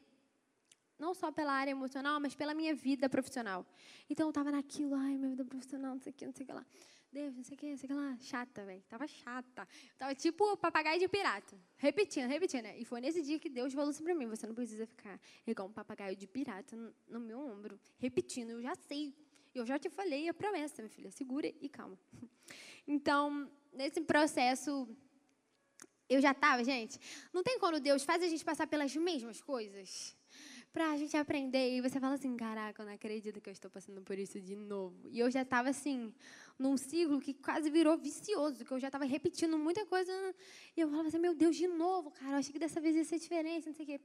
Não 0.98 1.14
só 1.14 1.30
pela 1.30 1.52
área 1.52 1.72
emocional, 1.72 2.20
mas 2.22 2.34
pela 2.34 2.54
minha 2.54 2.74
vida 2.74 3.10
profissional. 3.10 3.66
Então 4.10 4.28
eu 4.28 4.30
estava 4.30 4.50
naquilo, 4.50 4.96
ai, 4.96 5.18
minha 5.18 5.30
vida 5.30 5.44
profissional, 5.44 5.94
não 5.94 6.00
sei 6.00 6.12
o 6.12 6.16
que, 6.16 6.26
não 6.26 6.34
sei 6.34 6.46
o 6.46 6.48
que 6.48 6.54
lá. 6.54 6.66
Deus, 7.12 7.34
não 7.34 7.44
sei 7.44 7.56
o 7.56 7.58
que, 7.58 7.70
não 7.70 7.78
sei 7.78 7.88
o 7.88 7.90
que 7.90 7.94
lá. 7.94 8.18
Chata, 8.20 8.66
velho. 8.66 8.84
Tava 8.90 9.08
chata. 9.08 9.68
Tava 9.98 10.14
tipo 10.16 10.58
papagaio 10.58 11.00
de 11.00 11.08
pirata. 11.08 11.58
Repetindo, 11.78 12.28
repetindo. 12.28 12.64
Né? 12.64 12.78
E 12.78 12.84
foi 12.84 13.00
nesse 13.00 13.22
dia 13.22 13.40
que 13.40 13.50
Deus 13.50 13.74
falou 13.74 13.90
assim 13.90 14.04
pra 14.04 14.14
mim: 14.14 14.28
você 14.28 14.46
não 14.46 14.54
precisa 14.54 14.86
ficar 14.86 15.18
igual 15.48 15.70
um 15.70 15.72
papagaio 15.72 16.16
de 16.16 16.28
pirata 16.28 16.76
no, 16.76 16.94
no 17.08 17.20
meu 17.22 17.40
ombro, 17.40 17.80
repetindo. 17.98 18.50
Eu 18.50 18.62
já 18.62 18.76
sei. 18.76 19.14
Eu 19.54 19.66
já 19.66 19.80
te 19.80 19.90
falei 19.90 20.28
a 20.28 20.34
promessa, 20.34 20.82
minha 20.82 20.90
filha. 20.90 21.10
Segura 21.10 21.48
e 21.48 21.70
calma. 21.70 21.98
Então, 22.88 23.50
nesse 23.74 24.02
processo, 24.02 24.88
eu 26.08 26.22
já 26.22 26.32
estava, 26.32 26.64
gente. 26.64 27.00
Não 27.34 27.44
tem 27.44 27.60
quando 27.60 27.80
Deus 27.80 28.04
faz 28.04 28.22
a 28.22 28.28
gente 28.28 28.44
passar 28.46 28.68
pelas 28.68 28.96
mesmas 28.96 29.42
coisas 29.42 30.16
para 30.72 30.92
a 30.92 30.98
gente 30.98 31.16
aprender. 31.16 31.78
E 31.78 31.82
você 31.82 32.00
fala 32.00 32.16
assim: 32.16 32.36
caraca, 32.36 32.82
eu 32.82 32.86
não 32.86 32.94
acredito 32.94 33.42
que 33.42 33.50
eu 33.50 33.54
estou 33.54 33.72
passando 33.72 34.02
por 34.02 34.20
isso 34.20 34.40
de 34.40 34.56
novo. 34.56 35.10
E 35.10 35.20
eu 35.20 35.32
já 35.32 35.42
estava 35.42 35.70
assim, 35.70 36.14
num 36.60 36.78
ciclo 36.78 37.20
que 37.20 37.34
quase 37.34 37.70
virou 37.70 37.98
vicioso, 37.98 38.64
que 38.64 38.72
eu 38.72 38.80
já 38.80 38.88
estava 38.88 39.06
repetindo 39.06 39.58
muita 39.58 39.86
coisa. 39.86 40.12
E 40.76 40.82
eu 40.82 40.90
falava 40.90 41.08
assim: 41.08 41.18
meu 41.18 41.34
Deus, 41.34 41.56
de 41.56 41.68
novo, 41.68 42.12
cara, 42.12 42.34
eu 42.34 42.40
achei 42.40 42.54
que 42.54 42.60
dessa 42.60 42.80
vez 42.80 42.96
ia 42.96 43.06
ser 43.06 43.18
diferente, 43.18 43.68
não 43.68 43.74
sei 43.74 43.86
o 43.86 43.88
quê. 43.88 44.02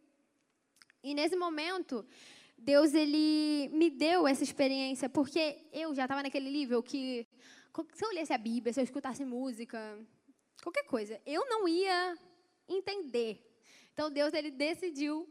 E 1.02 1.14
nesse 1.14 1.36
momento. 1.36 2.06
Deus 2.62 2.92
ele 2.92 3.70
me 3.72 3.88
deu 3.88 4.28
essa 4.28 4.44
experiência 4.44 5.08
porque 5.08 5.66
eu 5.72 5.94
já 5.94 6.02
estava 6.02 6.22
naquele 6.22 6.50
nível 6.50 6.82
que 6.82 7.26
se 7.92 8.04
eu 8.04 8.10
lesse 8.12 8.32
a 8.32 8.38
Bíblia, 8.38 8.72
se 8.72 8.80
eu 8.80 8.84
escutasse 8.84 9.24
música, 9.24 9.98
qualquer 10.62 10.84
coisa, 10.84 11.20
eu 11.26 11.46
não 11.48 11.68
ia 11.68 12.16
entender. 12.68 13.46
Então 13.92 14.10
Deus 14.10 14.32
ele 14.32 14.50
decidiu 14.50 15.28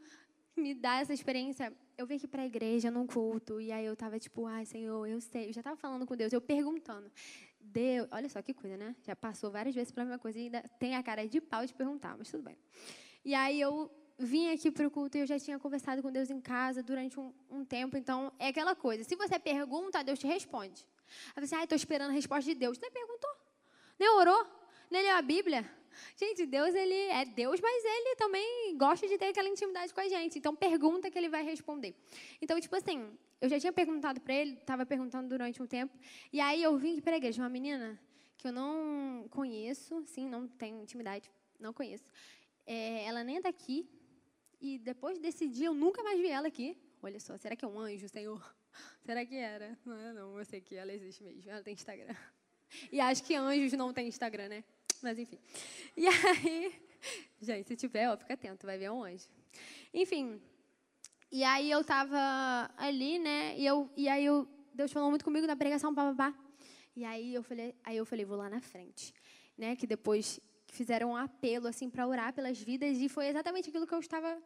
me 0.55 0.73
dar 0.73 1.01
essa 1.01 1.13
experiência. 1.13 1.73
Eu 1.97 2.05
vim 2.05 2.15
aqui 2.15 2.27
para 2.27 2.43
a 2.43 2.45
igreja 2.45 2.89
num 2.89 3.05
culto 3.05 3.59
e 3.59 3.71
aí 3.71 3.85
eu 3.85 3.95
tava 3.95 4.19
tipo, 4.19 4.45
ai 4.45 4.65
Senhor, 4.65 5.05
eu 5.07 5.19
sei, 5.19 5.49
eu 5.49 5.53
já 5.53 5.61
estava 5.61 5.75
falando 5.75 6.05
com 6.05 6.15
Deus, 6.15 6.31
eu 6.31 6.41
perguntando. 6.41 7.11
Deus, 7.59 8.07
olha 8.11 8.29
só 8.29 8.41
que 8.41 8.53
coisa, 8.53 8.77
né? 8.77 8.95
Já 9.03 9.15
passou 9.15 9.51
várias 9.51 9.75
vezes 9.75 9.91
pela 9.91 10.05
mesma 10.05 10.19
coisa 10.19 10.39
e 10.39 10.43
ainda 10.43 10.61
tem 10.79 10.95
a 10.95 11.03
cara 11.03 11.27
de 11.27 11.41
pau 11.41 11.65
de 11.65 11.73
perguntar, 11.73 12.17
mas 12.17 12.31
tudo 12.31 12.43
bem. 12.43 12.57
E 13.23 13.33
aí 13.35 13.59
eu 13.59 13.91
vim 14.17 14.49
aqui 14.49 14.71
para 14.71 14.87
o 14.87 14.91
culto 14.91 15.17
e 15.17 15.21
eu 15.21 15.27
já 15.27 15.39
tinha 15.39 15.59
conversado 15.59 16.01
com 16.01 16.11
Deus 16.11 16.29
em 16.29 16.41
casa 16.41 16.81
durante 16.81 17.19
um, 17.19 17.33
um 17.49 17.65
tempo, 17.65 17.97
então 17.97 18.31
é 18.39 18.47
aquela 18.47 18.75
coisa. 18.75 19.03
Se 19.03 19.15
você 19.15 19.37
pergunta, 19.37 20.03
Deus 20.03 20.19
te 20.19 20.27
responde. 20.27 20.85
Aí 21.35 21.45
você, 21.45 21.55
ai, 21.55 21.63
estou 21.63 21.75
esperando 21.75 22.09
a 22.09 22.13
resposta 22.13 22.49
de 22.51 22.55
Deus. 22.55 22.79
Nem 22.79 22.91
perguntou, 22.91 23.29
nem 23.97 24.09
orou, 24.09 24.45
nem 24.89 25.03
leu 25.03 25.15
a 25.15 25.21
Bíblia. 25.21 25.69
Gente, 26.15 26.45
Deus, 26.45 26.73
ele 26.73 26.93
é 26.93 27.25
Deus, 27.25 27.59
mas 27.59 27.83
ele 27.83 28.15
também 28.15 28.77
gosta 28.77 29.07
de 29.07 29.17
ter 29.17 29.25
aquela 29.25 29.49
intimidade 29.49 29.93
com 29.93 29.99
a 29.99 30.07
gente. 30.07 30.37
Então, 30.37 30.55
pergunta 30.55 31.09
que 31.09 31.17
ele 31.17 31.29
vai 31.29 31.43
responder. 31.43 31.95
Então, 32.41 32.59
tipo 32.59 32.75
assim, 32.75 33.17
eu 33.41 33.49
já 33.49 33.59
tinha 33.59 33.73
perguntado 33.73 34.19
para 34.21 34.33
ele, 34.33 34.53
estava 34.53 34.85
perguntando 34.85 35.29
durante 35.29 35.61
um 35.61 35.67
tempo, 35.67 35.97
e 36.31 36.39
aí 36.39 36.61
eu 36.61 36.77
vim 36.77 36.99
para 36.99 37.13
a 37.13 37.17
igreja, 37.17 37.41
uma 37.41 37.49
menina 37.49 37.99
que 38.37 38.47
eu 38.47 38.51
não 38.51 39.27
conheço, 39.29 40.03
sim, 40.05 40.29
não 40.29 40.47
tenho 40.47 40.81
intimidade, 40.81 41.31
não 41.59 41.73
conheço. 41.73 42.11
É, 42.65 43.03
ela 43.05 43.23
nem 43.23 43.37
é 43.37 43.41
daqui, 43.41 43.89
e 44.61 44.77
depois 44.77 45.19
desse 45.19 45.47
dia 45.47 45.67
eu 45.67 45.73
nunca 45.73 46.03
mais 46.03 46.19
vi 46.19 46.27
ela 46.27 46.47
aqui. 46.47 46.77
Olha 47.01 47.19
só, 47.19 47.37
será 47.37 47.55
que 47.55 47.63
é 47.63 47.67
um 47.67 47.79
anjo, 47.79 48.07
Senhor? 48.09 48.55
Será 49.05 49.25
que 49.25 49.35
era? 49.35 49.77
Não 49.85 49.97
é 49.97 50.13
não, 50.13 50.37
eu 50.37 50.45
sei 50.45 50.61
que 50.61 50.75
ela 50.75 50.93
existe 50.93 51.23
mesmo, 51.23 51.49
ela 51.49 51.63
tem 51.63 51.73
Instagram. 51.73 52.15
E 52.91 52.99
acho 52.99 53.23
que 53.23 53.33
anjos 53.33 53.73
não 53.73 53.91
tem 53.91 54.07
Instagram, 54.07 54.47
né? 54.47 54.63
Mas 55.01 55.17
enfim. 55.17 55.39
E 55.97 56.07
aí, 56.07 56.79
gente, 57.41 57.67
se 57.67 57.75
tiver, 57.75 58.07
ó, 58.07 58.15
fica 58.15 58.35
atento, 58.35 58.67
vai 58.67 58.77
ver 58.77 58.91
um 58.91 59.03
anjo. 59.03 59.27
Enfim, 59.91 60.39
e 61.31 61.43
aí 61.43 61.69
eu 61.69 61.83
tava 61.83 62.71
ali, 62.77 63.19
né? 63.19 63.57
E, 63.57 63.65
eu, 63.65 63.89
e 63.95 64.07
aí 64.07 64.25
eu, 64.25 64.47
Deus 64.73 64.91
falou 64.91 65.09
muito 65.09 65.23
comigo 65.23 65.47
na 65.47 65.55
pregação, 65.55 65.93
papapá. 65.93 66.33
E 66.95 67.05
aí 67.05 67.33
eu 67.33 67.43
falei, 67.43 67.75
aí 67.83 67.97
eu 67.97 68.05
falei, 68.05 68.25
vou 68.25 68.37
lá 68.37 68.49
na 68.49 68.59
frente, 68.59 69.13
né? 69.57 69.75
Que 69.75 69.87
depois 69.87 70.39
fizeram 70.67 71.11
um 71.11 71.15
apelo 71.15 71.67
assim 71.67 71.89
para 71.89 72.07
orar 72.07 72.33
pelas 72.33 72.59
vidas 72.59 72.97
e 72.97 73.07
foi 73.07 73.27
exatamente 73.27 73.69
aquilo 73.69 73.87
que 73.87 73.93
eu 73.93 73.99
estava 73.99 74.41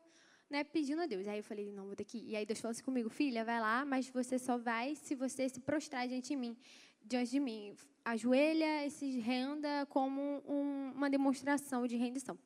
né, 0.53 0.63
pedindo 0.63 1.01
a 1.01 1.07
Deus. 1.07 1.27
Aí 1.27 1.39
eu 1.39 1.43
falei, 1.43 1.71
não, 1.71 1.87
vou 1.87 1.95
ter 1.95 2.05
que 2.05 2.19
ir. 2.19 2.29
E 2.29 2.35
aí 2.35 2.45
Deus 2.45 2.61
falou 2.61 2.71
assim 2.71 2.83
comigo, 2.83 3.09
filha, 3.09 3.43
vai 3.43 3.59
lá, 3.59 3.83
mas 3.83 4.07
você 4.07 4.37
só 4.37 4.55
vai 4.55 4.95
se 4.95 5.15
você 5.15 5.49
se 5.49 5.59
prostrar 5.59 6.07
diante 6.07 6.27
de 6.29 6.35
mim. 6.35 6.55
Diante 7.03 7.31
de 7.31 7.39
mim. 7.39 7.75
Ajoelha 8.05 8.85
e 8.85 8.91
se 8.91 9.19
renda 9.19 9.87
como 9.87 10.21
um, 10.47 10.91
uma 10.95 11.09
demonstração 11.09 11.87
de 11.87 11.95
rendição. 11.95 12.37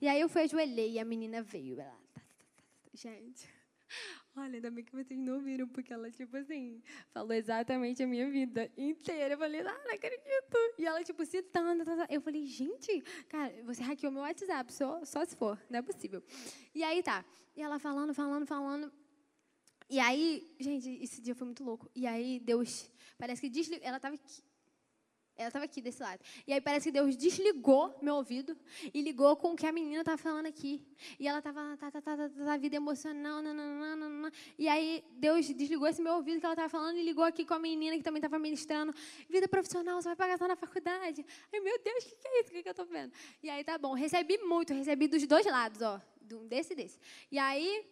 E 0.00 0.08
aí 0.08 0.20
eu 0.20 0.28
fui 0.28 0.42
ajoelhei 0.42 0.94
e 0.94 0.98
a 0.98 1.04
menina 1.04 1.42
veio. 1.42 1.80
Ela, 1.80 1.96
tá, 2.12 2.20
tá, 2.20 2.22
tá, 2.56 2.90
gente, 2.92 3.48
Olha, 4.36 4.56
ainda 4.56 4.68
bem 4.68 4.82
que 4.84 4.92
vocês 4.92 5.18
não 5.18 5.40
viram, 5.40 5.68
porque 5.68 5.92
ela, 5.92 6.10
tipo 6.10 6.36
assim, 6.36 6.82
falou 7.12 7.32
exatamente 7.32 8.02
a 8.02 8.06
minha 8.06 8.28
vida 8.28 8.68
inteira. 8.76 9.34
Eu 9.34 9.38
falei, 9.38 9.60
ah, 9.60 9.80
não 9.84 9.94
acredito. 9.94 10.56
E 10.76 10.84
ela, 10.84 11.04
tipo, 11.04 11.24
citando. 11.24 11.84
Tá, 11.84 11.96
tá. 11.96 12.06
Eu 12.10 12.20
falei, 12.20 12.44
gente, 12.44 13.00
cara, 13.28 13.52
você 13.62 13.82
hackeou 13.82 14.12
meu 14.12 14.22
WhatsApp, 14.22 14.72
só, 14.72 15.04
só 15.04 15.24
se 15.24 15.36
for, 15.36 15.56
não 15.70 15.78
é 15.78 15.82
possível. 15.82 16.20
E 16.74 16.82
aí 16.82 17.00
tá. 17.00 17.24
E 17.56 17.62
ela 17.62 17.78
falando, 17.78 18.12
falando, 18.12 18.44
falando. 18.44 18.92
E 19.88 20.00
aí, 20.00 20.52
gente, 20.58 20.90
esse 21.00 21.20
dia 21.20 21.34
foi 21.34 21.46
muito 21.46 21.62
louco. 21.62 21.88
E 21.94 22.04
aí, 22.04 22.40
Deus, 22.40 22.90
parece 23.16 23.40
que 23.40 23.48
desligou. 23.48 23.86
Ela 23.86 23.98
aqui. 23.98 24.42
Ela 25.36 25.48
estava 25.48 25.64
aqui 25.64 25.80
desse 25.80 26.00
lado. 26.00 26.20
E 26.46 26.52
aí 26.52 26.60
parece 26.60 26.88
que 26.88 26.92
Deus 26.92 27.16
desligou 27.16 27.96
meu 28.00 28.14
ouvido 28.14 28.56
e 28.92 29.02
ligou 29.02 29.36
com 29.36 29.52
o 29.52 29.56
que 29.56 29.66
a 29.66 29.72
menina 29.72 30.00
estava 30.00 30.16
falando 30.16 30.46
aqui. 30.46 30.86
E 31.18 31.26
ela 31.26 31.38
estava, 31.38 31.76
tá, 31.76 31.90
tá, 31.90 32.00
tá, 32.00 32.16
tá, 32.16 32.28
tá, 32.28 32.56
vida 32.56 32.76
emocional, 32.76 33.42
nananana. 33.42 34.32
E 34.56 34.68
aí 34.68 35.04
Deus 35.16 35.46
desligou 35.48 35.88
esse 35.88 36.00
meu 36.00 36.14
ouvido 36.14 36.38
que 36.38 36.46
ela 36.46 36.54
estava 36.54 36.68
falando 36.68 36.96
e 36.98 37.04
ligou 37.04 37.24
aqui 37.24 37.44
com 37.44 37.54
a 37.54 37.58
menina 37.58 37.96
que 37.96 38.02
também 38.04 38.20
estava 38.20 38.38
ministrando. 38.38 38.94
Vida 39.28 39.48
profissional, 39.48 40.00
você 40.00 40.08
vai 40.08 40.16
pagar 40.16 40.38
só 40.38 40.46
na 40.46 40.56
faculdade. 40.56 41.26
Ai, 41.52 41.60
meu 41.60 41.82
Deus, 41.82 42.04
o 42.04 42.08
que, 42.08 42.16
que 42.16 42.28
é 42.28 42.40
isso? 42.40 42.50
O 42.50 42.52
que, 42.52 42.62
que 42.62 42.68
eu 42.68 42.70
estou 42.70 42.86
vendo? 42.86 43.12
E 43.42 43.50
aí 43.50 43.64
tá 43.64 43.76
bom, 43.76 43.92
recebi 43.92 44.38
muito, 44.38 44.72
recebi 44.72 45.08
dos 45.08 45.26
dois 45.26 45.44
lados, 45.46 45.82
ó. 45.82 46.00
Desse 46.48 46.72
e 46.72 46.76
desse. 46.76 46.98
E 47.30 47.38
aí, 47.38 47.84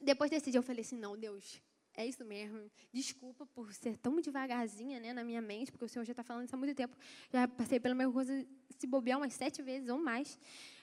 depois 0.00 0.30
desse 0.30 0.50
dia, 0.50 0.58
eu 0.58 0.62
falei 0.62 0.80
assim, 0.80 0.96
não, 0.96 1.16
Deus, 1.16 1.60
é 1.98 2.06
isso 2.06 2.24
mesmo. 2.24 2.70
Desculpa 2.92 3.44
por 3.44 3.74
ser 3.74 3.96
tão 3.96 4.20
devagarzinha 4.20 5.00
né, 5.00 5.12
na 5.12 5.24
minha 5.24 5.42
mente, 5.42 5.72
porque 5.72 5.84
o 5.84 5.88
Senhor 5.88 6.04
já 6.04 6.12
está 6.12 6.22
falando 6.22 6.44
isso 6.44 6.54
há 6.54 6.58
muito 6.58 6.72
tempo. 6.72 6.96
Já 7.28 7.48
passei 7.48 7.80
pela 7.80 7.92
mesma 7.92 8.12
coisa, 8.12 8.46
se 8.78 8.86
bobear 8.86 9.18
umas 9.18 9.34
sete 9.34 9.60
vezes 9.62 9.88
ou 9.88 9.98
mais. 9.98 10.38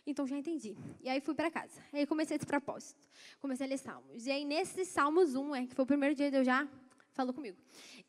Então, 0.05 0.27
já 0.27 0.37
entendi. 0.37 0.75
E 0.99 1.07
aí, 1.07 1.21
fui 1.21 1.33
para 1.33 1.49
casa. 1.49 1.81
Aí, 1.93 2.05
comecei 2.05 2.35
esse 2.35 2.45
propósito. 2.45 2.99
Comecei 3.39 3.65
a 3.65 3.69
ler 3.69 3.77
Salmos. 3.77 4.25
E 4.25 4.29
aí, 4.29 4.43
nesse 4.43 4.83
Salmos 4.83 5.35
1, 5.35 5.55
é, 5.55 5.67
que 5.67 5.73
foi 5.73 5.83
o 5.83 5.87
primeiro 5.87 6.13
dia 6.13 6.25
que 6.25 6.31
Deus 6.31 6.45
já 6.45 6.67
falou 7.13 7.33
comigo. 7.33 7.57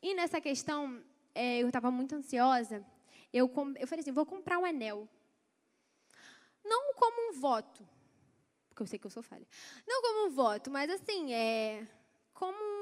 E 0.02 0.12
nessa 0.12 0.40
questão, 0.40 1.00
é, 1.32 1.58
eu 1.58 1.68
estava 1.68 1.92
muito 1.92 2.12
ansiosa. 2.16 2.84
Eu, 3.32 3.48
eu 3.78 3.86
falei 3.86 4.00
assim, 4.00 4.10
vou 4.10 4.26
comprar 4.26 4.58
um 4.58 4.64
anel. 4.64 5.08
Não 6.64 6.92
como 6.94 7.30
um 7.30 7.40
voto, 7.40 7.88
porque 8.68 8.82
eu 8.82 8.86
sei 8.88 8.98
que 8.98 9.06
eu 9.06 9.10
sou 9.10 9.22
falha. 9.22 9.46
Não 9.86 10.02
como 10.02 10.26
um 10.26 10.30
voto, 10.30 10.72
mas 10.72 10.90
assim, 10.90 11.32
é 11.32 11.86
como 12.36 12.75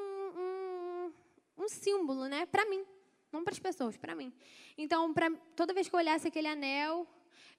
um 1.56 1.68
símbolo, 1.68 2.26
né? 2.26 2.46
Para 2.46 2.64
mim, 2.66 2.84
não 3.32 3.44
para 3.44 3.52
as 3.52 3.58
pessoas, 3.58 3.96
para 3.96 4.14
mim. 4.14 4.32
Então, 4.76 5.12
toda 5.56 5.74
vez 5.74 5.88
que 5.88 5.94
eu 5.94 5.98
olhasse 5.98 6.28
aquele 6.28 6.48
anel, 6.48 7.06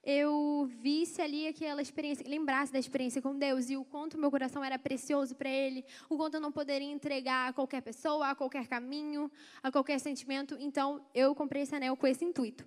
eu 0.02 0.66
visse 0.66 1.20
ali 1.20 1.48
aquela 1.48 1.82
experiência, 1.82 2.24
lembrasse 2.28 2.72
da 2.72 2.78
experiência 2.78 3.20
com 3.20 3.36
Deus 3.36 3.68
e 3.68 3.76
o 3.76 3.84
quanto 3.84 4.16
meu 4.16 4.30
coração 4.30 4.62
era 4.62 4.78
precioso 4.78 5.34
para 5.34 5.48
Ele, 5.48 5.84
o 6.08 6.16
quanto 6.16 6.34
eu 6.34 6.40
não 6.40 6.52
poderia 6.52 6.90
entregar 6.90 7.48
a 7.48 7.52
qualquer 7.52 7.82
pessoa, 7.82 8.30
a 8.30 8.34
qualquer 8.34 8.68
caminho, 8.68 9.30
a 9.62 9.72
qualquer 9.72 9.98
sentimento. 9.98 10.56
Então, 10.60 11.04
eu 11.12 11.34
comprei 11.34 11.62
esse 11.62 11.74
anel 11.74 11.96
com 11.96 12.06
esse 12.06 12.24
intuito. 12.24 12.64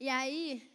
E 0.00 0.08
aí, 0.08 0.68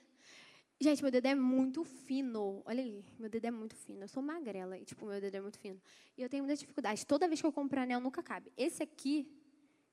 gente, 0.79 1.01
meu 1.01 1.11
dedo 1.11 1.25
é 1.25 1.35
muito 1.35 1.83
fino. 1.83 2.61
Olha 2.65 2.81
ali, 2.81 3.03
meu 3.17 3.29
dedo 3.29 3.45
é 3.45 3.51
muito 3.51 3.75
fino. 3.75 4.03
Eu 4.03 4.07
sou 4.07 4.21
magrela 4.21 4.77
e, 4.77 4.85
tipo, 4.85 5.05
meu 5.05 5.19
dedo 5.19 5.35
é 5.35 5.41
muito 5.41 5.59
fino. 5.59 5.81
E 6.17 6.21
eu 6.21 6.29
tenho 6.29 6.43
muita 6.43 6.57
dificuldade. 6.57 7.05
Toda 7.05 7.27
vez 7.27 7.41
que 7.41 7.47
eu 7.47 7.51
compro 7.51 7.79
anel, 7.79 7.99
nunca 7.99 8.21
cabe. 8.21 8.51
Esse 8.55 8.83
aqui, 8.83 9.27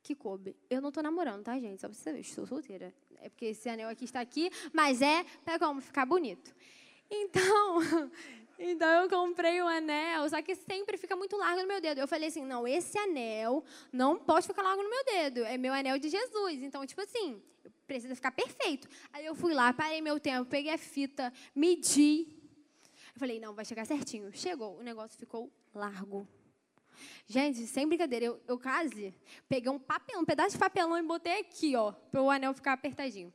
que 0.03 0.15
coube. 0.15 0.55
Eu 0.69 0.83
não 0.83 0.91
estou 0.91 1.03
namorando, 1.03 1.43
tá, 1.43 1.59
gente? 1.59 1.81
Só 1.81 1.89
pra 1.89 1.97
você 1.97 2.03
saber, 2.03 2.21
estou 2.21 2.47
solteira. 2.47 2.95
É 3.23 3.29
porque 3.31 3.47
esse 3.47 3.69
anel 3.69 3.89
aqui 3.89 4.05
está 4.05 4.21
aqui, 4.21 4.51
mas 4.73 5.01
é 5.01 5.25
para 5.45 5.59
como 5.59 5.81
ficar 5.81 6.05
bonito. 6.05 6.55
Então, 7.11 7.79
então 8.59 9.03
eu 9.03 9.09
comprei 9.09 9.63
um 9.63 9.67
anel, 9.67 10.29
só 10.29 10.43
que 10.43 10.55
sempre 10.55 10.99
fica 10.99 11.17
muito 11.17 11.37
largo 11.37 11.63
no 11.63 11.69
meu 11.69 11.81
dedo. 11.81 12.01
Eu 12.01 12.07
falei 12.07 12.29
assim, 12.29 12.45
não, 12.45 12.69
esse 12.69 12.99
anel 12.99 13.65
não 13.91 14.19
pode 14.19 14.47
ficar 14.47 14.63
largo 14.63 14.83
no 14.83 14.91
meu 14.91 15.05
dedo. 15.05 15.45
É 15.45 15.57
meu 15.57 15.73
anel 15.73 15.99
de 15.99 16.11
Jesus. 16.11 16.63
Então, 16.63 16.85
tipo 16.87 17.01
assim, 17.01 17.43
precisa 17.87 18.15
ficar 18.15 18.33
perfeito. 18.33 18.89
Aí 19.13 19.25
eu 19.25 19.35
fui 19.35 19.55
lá, 19.55 19.73
parei 19.73 20.01
meu 20.01 20.19
tempo, 20.19 20.49
peguei 20.49 20.73
a 20.73 20.79
fita, 20.79 21.33
medi. 21.55 22.27
Eu 23.15 23.19
falei, 23.19 23.39
não, 23.39 23.55
vai 23.55 23.65
chegar 23.65 23.85
certinho. 23.85 24.31
Chegou, 24.33 24.79
o 24.79 24.83
negócio 24.83 25.19
ficou 25.19 25.53
largo. 25.75 26.27
Gente, 27.27 27.67
sem 27.67 27.87
brincadeira, 27.87 28.27
eu, 28.27 28.41
eu 28.47 28.59
quase 28.59 29.15
peguei 29.49 29.71
um 29.71 29.79
papelão, 29.79 30.23
um 30.23 30.25
pedaço 30.25 30.53
de 30.53 30.59
papelão 30.59 30.99
e 30.99 31.03
botei 31.03 31.41
aqui, 31.41 31.75
ó, 31.77 31.93
para 31.93 32.23
o 32.23 32.31
anel 32.31 32.55
ficar 32.55 32.73
apertadinho. 32.73 33.33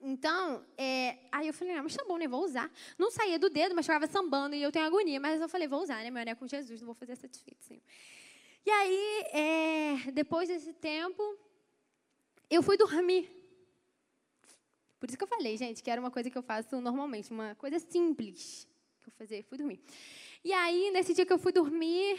Então, 0.00 0.64
é, 0.76 1.18
aí 1.32 1.46
eu 1.46 1.54
falei, 1.54 1.74
ah, 1.74 1.82
mas 1.82 1.96
tá 1.96 2.04
bom, 2.04 2.18
né? 2.18 2.28
Vou 2.28 2.44
usar. 2.44 2.70
Não 2.98 3.10
saía 3.10 3.38
do 3.38 3.48
dedo, 3.48 3.74
mas 3.74 3.86
ficava 3.86 4.06
sambando 4.06 4.54
e 4.54 4.62
eu 4.62 4.70
tenho 4.70 4.84
agonia. 4.84 5.18
Mas 5.18 5.40
eu 5.40 5.48
falei, 5.48 5.66
vou 5.66 5.82
usar, 5.82 6.02
né? 6.02 6.10
Meu 6.10 6.20
anel 6.20 6.36
com 6.36 6.46
Jesus, 6.46 6.80
não 6.80 6.86
vou 6.86 6.94
fazer 6.94 7.16
satisfeito, 7.16 7.64
sim. 7.64 7.80
E 8.66 8.70
aí, 8.70 9.24
é, 9.32 10.10
depois 10.12 10.48
desse 10.48 10.74
tempo, 10.74 11.22
eu 12.50 12.62
fui 12.62 12.76
dormir. 12.76 13.30
Por 14.98 15.08
isso 15.08 15.18
que 15.18 15.24
eu 15.24 15.28
falei, 15.28 15.56
gente, 15.56 15.82
que 15.82 15.90
era 15.90 16.00
uma 16.00 16.10
coisa 16.10 16.30
que 16.30 16.38
eu 16.38 16.42
faço 16.42 16.80
normalmente, 16.80 17.30
uma 17.30 17.54
coisa 17.56 17.78
simples 17.78 18.66
que 19.02 19.08
eu 19.08 19.12
fazia, 19.12 19.44
fui 19.44 19.58
dormir. 19.58 19.80
E 20.42 20.52
aí, 20.52 20.90
nesse 20.90 21.12
dia 21.12 21.26
que 21.26 21.32
eu 21.32 21.38
fui 21.38 21.52
dormir, 21.52 22.18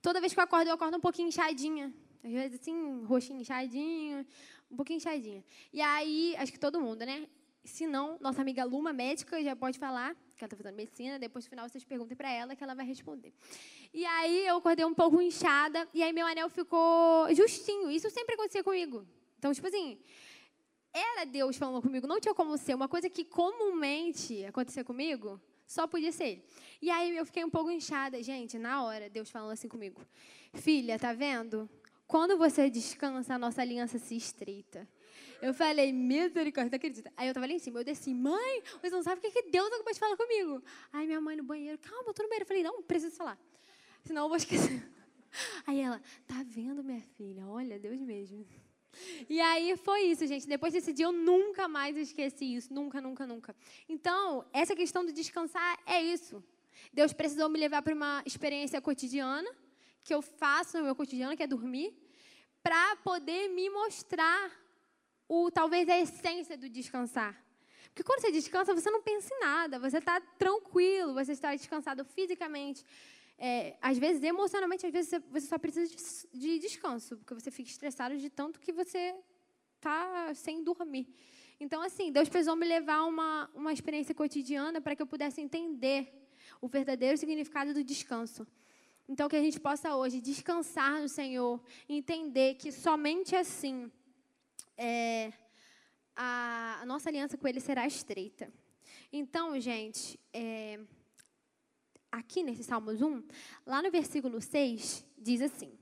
toda 0.00 0.20
vez 0.20 0.32
que 0.32 0.40
eu 0.40 0.44
acordo, 0.44 0.68
eu 0.68 0.74
acordo 0.74 0.96
um 0.96 1.00
pouquinho 1.00 1.28
inchadinha. 1.28 1.92
Às 2.22 2.32
vezes, 2.32 2.60
assim, 2.60 3.04
roxinho 3.04 3.40
inchadinho, 3.40 4.26
um 4.70 4.76
pouquinho 4.76 4.96
inchadinha. 4.96 5.44
E 5.72 5.82
aí, 5.82 6.34
acho 6.38 6.50
que 6.50 6.58
todo 6.58 6.80
mundo, 6.80 7.04
né? 7.04 7.28
Se 7.62 7.86
não, 7.86 8.18
nossa 8.20 8.40
amiga 8.40 8.64
Luma, 8.64 8.92
médica, 8.92 9.42
já 9.42 9.54
pode 9.54 9.78
falar, 9.78 10.14
que 10.36 10.44
ela 10.44 10.46
está 10.46 10.56
fazendo 10.56 10.76
medicina, 10.76 11.18
depois 11.18 11.44
no 11.44 11.50
final 11.50 11.68
vocês 11.68 11.84
perguntem 11.84 12.16
para 12.16 12.30
ela 12.30 12.54
que 12.56 12.64
ela 12.64 12.74
vai 12.74 12.86
responder. 12.86 13.32
E 13.92 14.04
aí 14.04 14.46
eu 14.46 14.56
acordei 14.56 14.84
um 14.84 14.94
pouco 14.94 15.20
inchada, 15.20 15.88
e 15.92 16.02
aí 16.02 16.12
meu 16.12 16.26
anel 16.26 16.48
ficou 16.48 17.34
justinho. 17.34 17.90
Isso 17.90 18.08
sempre 18.10 18.34
acontecia 18.34 18.64
comigo. 18.64 19.06
Então, 19.44 19.52
tipo 19.52 19.68
assim, 19.68 19.98
era 20.90 21.26
Deus 21.26 21.58
falando 21.58 21.82
comigo, 21.82 22.06
não 22.06 22.18
tinha 22.18 22.32
como 22.32 22.56
ser. 22.56 22.74
Uma 22.74 22.88
coisa 22.88 23.10
que 23.10 23.26
comumente 23.26 24.42
acontecia 24.46 24.82
comigo, 24.82 25.38
só 25.66 25.86
podia 25.86 26.10
ser 26.10 26.24
ele. 26.24 26.44
E 26.80 26.88
aí 26.88 27.14
eu 27.14 27.26
fiquei 27.26 27.44
um 27.44 27.50
pouco 27.50 27.70
inchada, 27.70 28.22
gente, 28.22 28.56
na 28.58 28.82
hora, 28.82 29.10
Deus 29.10 29.28
falando 29.28 29.50
assim 29.50 29.68
comigo. 29.68 30.00
Filha, 30.54 30.98
tá 30.98 31.12
vendo? 31.12 31.68
Quando 32.06 32.38
você 32.38 32.70
descansa, 32.70 33.34
a 33.34 33.38
nossa 33.38 33.60
aliança 33.60 33.98
se 33.98 34.16
estreita. 34.16 34.88
Eu 35.42 35.52
falei, 35.52 35.92
misericórdia, 35.92 36.70
não 36.70 36.76
acredita. 36.76 37.12
Aí 37.14 37.28
eu 37.28 37.34
tava 37.34 37.44
ali 37.44 37.56
em 37.56 37.58
cima, 37.58 37.80
eu 37.80 37.84
desci, 37.84 38.14
mãe, 38.14 38.62
você 38.80 38.88
não 38.88 39.02
sabe 39.02 39.18
o 39.18 39.20
que, 39.20 39.30
que 39.30 39.50
Deus 39.50 39.66
acabou 39.66 39.92
de 39.92 40.00
falar 40.00 40.16
comigo. 40.16 40.62
Aí 40.90 41.06
minha 41.06 41.20
mãe 41.20 41.36
no 41.36 41.44
banheiro, 41.44 41.76
calma, 41.76 42.08
eu 42.08 42.14
tô 42.14 42.22
no 42.22 42.30
banheiro. 42.30 42.44
Eu 42.44 42.48
falei, 42.48 42.62
não, 42.62 42.82
preciso 42.82 43.14
falar. 43.14 43.38
Senão 44.04 44.22
eu 44.22 44.28
vou 44.28 44.38
esquecer. 44.38 44.82
Aí 45.66 45.80
ela, 45.80 46.00
tá 46.26 46.42
vendo, 46.46 46.82
minha 46.82 47.02
filha? 47.02 47.46
Olha, 47.46 47.78
Deus 47.78 48.00
mesmo. 48.00 48.46
E 49.28 49.40
aí 49.40 49.76
foi 49.76 50.02
isso, 50.02 50.26
gente. 50.26 50.46
Depois 50.46 50.72
desse 50.72 50.92
dia 50.92 51.06
eu 51.06 51.12
nunca 51.12 51.68
mais 51.68 51.96
esqueci 51.96 52.54
isso. 52.54 52.72
Nunca, 52.72 53.00
nunca, 53.00 53.26
nunca. 53.26 53.56
Então, 53.88 54.44
essa 54.52 54.74
questão 54.74 55.04
do 55.04 55.12
descansar 55.12 55.78
é 55.86 56.02
isso. 56.02 56.42
Deus 56.92 57.12
precisou 57.12 57.48
me 57.48 57.58
levar 57.58 57.82
para 57.82 57.94
uma 57.94 58.22
experiência 58.26 58.80
cotidiana, 58.80 59.50
que 60.02 60.14
eu 60.14 60.20
faço 60.22 60.78
no 60.78 60.84
meu 60.84 60.94
cotidiano, 60.94 61.36
que 61.36 61.42
é 61.42 61.46
dormir, 61.46 61.94
para 62.62 62.96
poder 62.96 63.48
me 63.48 63.68
mostrar 63.70 64.50
o 65.28 65.50
talvez 65.50 65.88
a 65.88 65.98
essência 65.98 66.56
do 66.56 66.68
descansar. 66.68 67.42
Porque 67.86 68.02
quando 68.02 68.20
você 68.20 68.32
descansa, 68.32 68.74
você 68.74 68.90
não 68.90 69.02
pensa 69.02 69.32
em 69.32 69.40
nada, 69.40 69.78
você 69.78 69.98
está 69.98 70.20
tranquilo, 70.20 71.14
você 71.14 71.32
está 71.32 71.54
descansado 71.54 72.04
fisicamente, 72.04 72.84
é, 73.38 73.76
às 73.80 73.98
vezes, 73.98 74.22
emocionalmente, 74.22 74.86
às 74.86 74.92
vezes 74.92 75.20
você 75.30 75.46
só 75.46 75.58
precisa 75.58 75.94
de, 75.94 76.38
de 76.38 76.58
descanso, 76.58 77.16
porque 77.18 77.34
você 77.34 77.50
fica 77.50 77.68
estressado 77.68 78.16
de 78.16 78.30
tanto 78.30 78.60
que 78.60 78.72
você 78.72 79.14
está 79.76 80.32
sem 80.34 80.62
dormir. 80.62 81.14
Então, 81.58 81.82
assim, 81.82 82.10
Deus 82.10 82.28
precisou 82.28 82.56
me 82.56 82.66
levar 82.66 83.04
uma, 83.04 83.50
uma 83.54 83.72
experiência 83.72 84.14
cotidiana 84.14 84.80
para 84.80 84.96
que 84.96 85.02
eu 85.02 85.06
pudesse 85.06 85.40
entender 85.40 86.12
o 86.60 86.68
verdadeiro 86.68 87.16
significado 87.16 87.72
do 87.72 87.84
descanso. 87.84 88.46
Então, 89.08 89.28
que 89.28 89.36
a 89.36 89.42
gente 89.42 89.60
possa 89.60 89.94
hoje 89.94 90.20
descansar 90.20 91.00
no 91.00 91.08
Senhor, 91.08 91.62
entender 91.88 92.54
que 92.54 92.72
somente 92.72 93.36
assim 93.36 93.90
é, 94.76 95.32
a, 96.16 96.80
a, 96.80 96.86
nossa 96.86 97.08
aliança 97.10 97.36
com 97.36 97.46
Ele 97.46 97.60
será 97.60 97.86
estreita. 97.86 98.52
Então, 99.12 99.58
gente, 99.60 100.18
é, 100.32 100.80
aqui 102.18 102.42
nesse 102.42 102.62
Salmos 102.62 103.02
1, 103.02 103.22
lá 103.66 103.82
no 103.82 103.90
versículo 103.90 104.40
6, 104.40 105.04
diz 105.18 105.40
assim: 105.40 105.72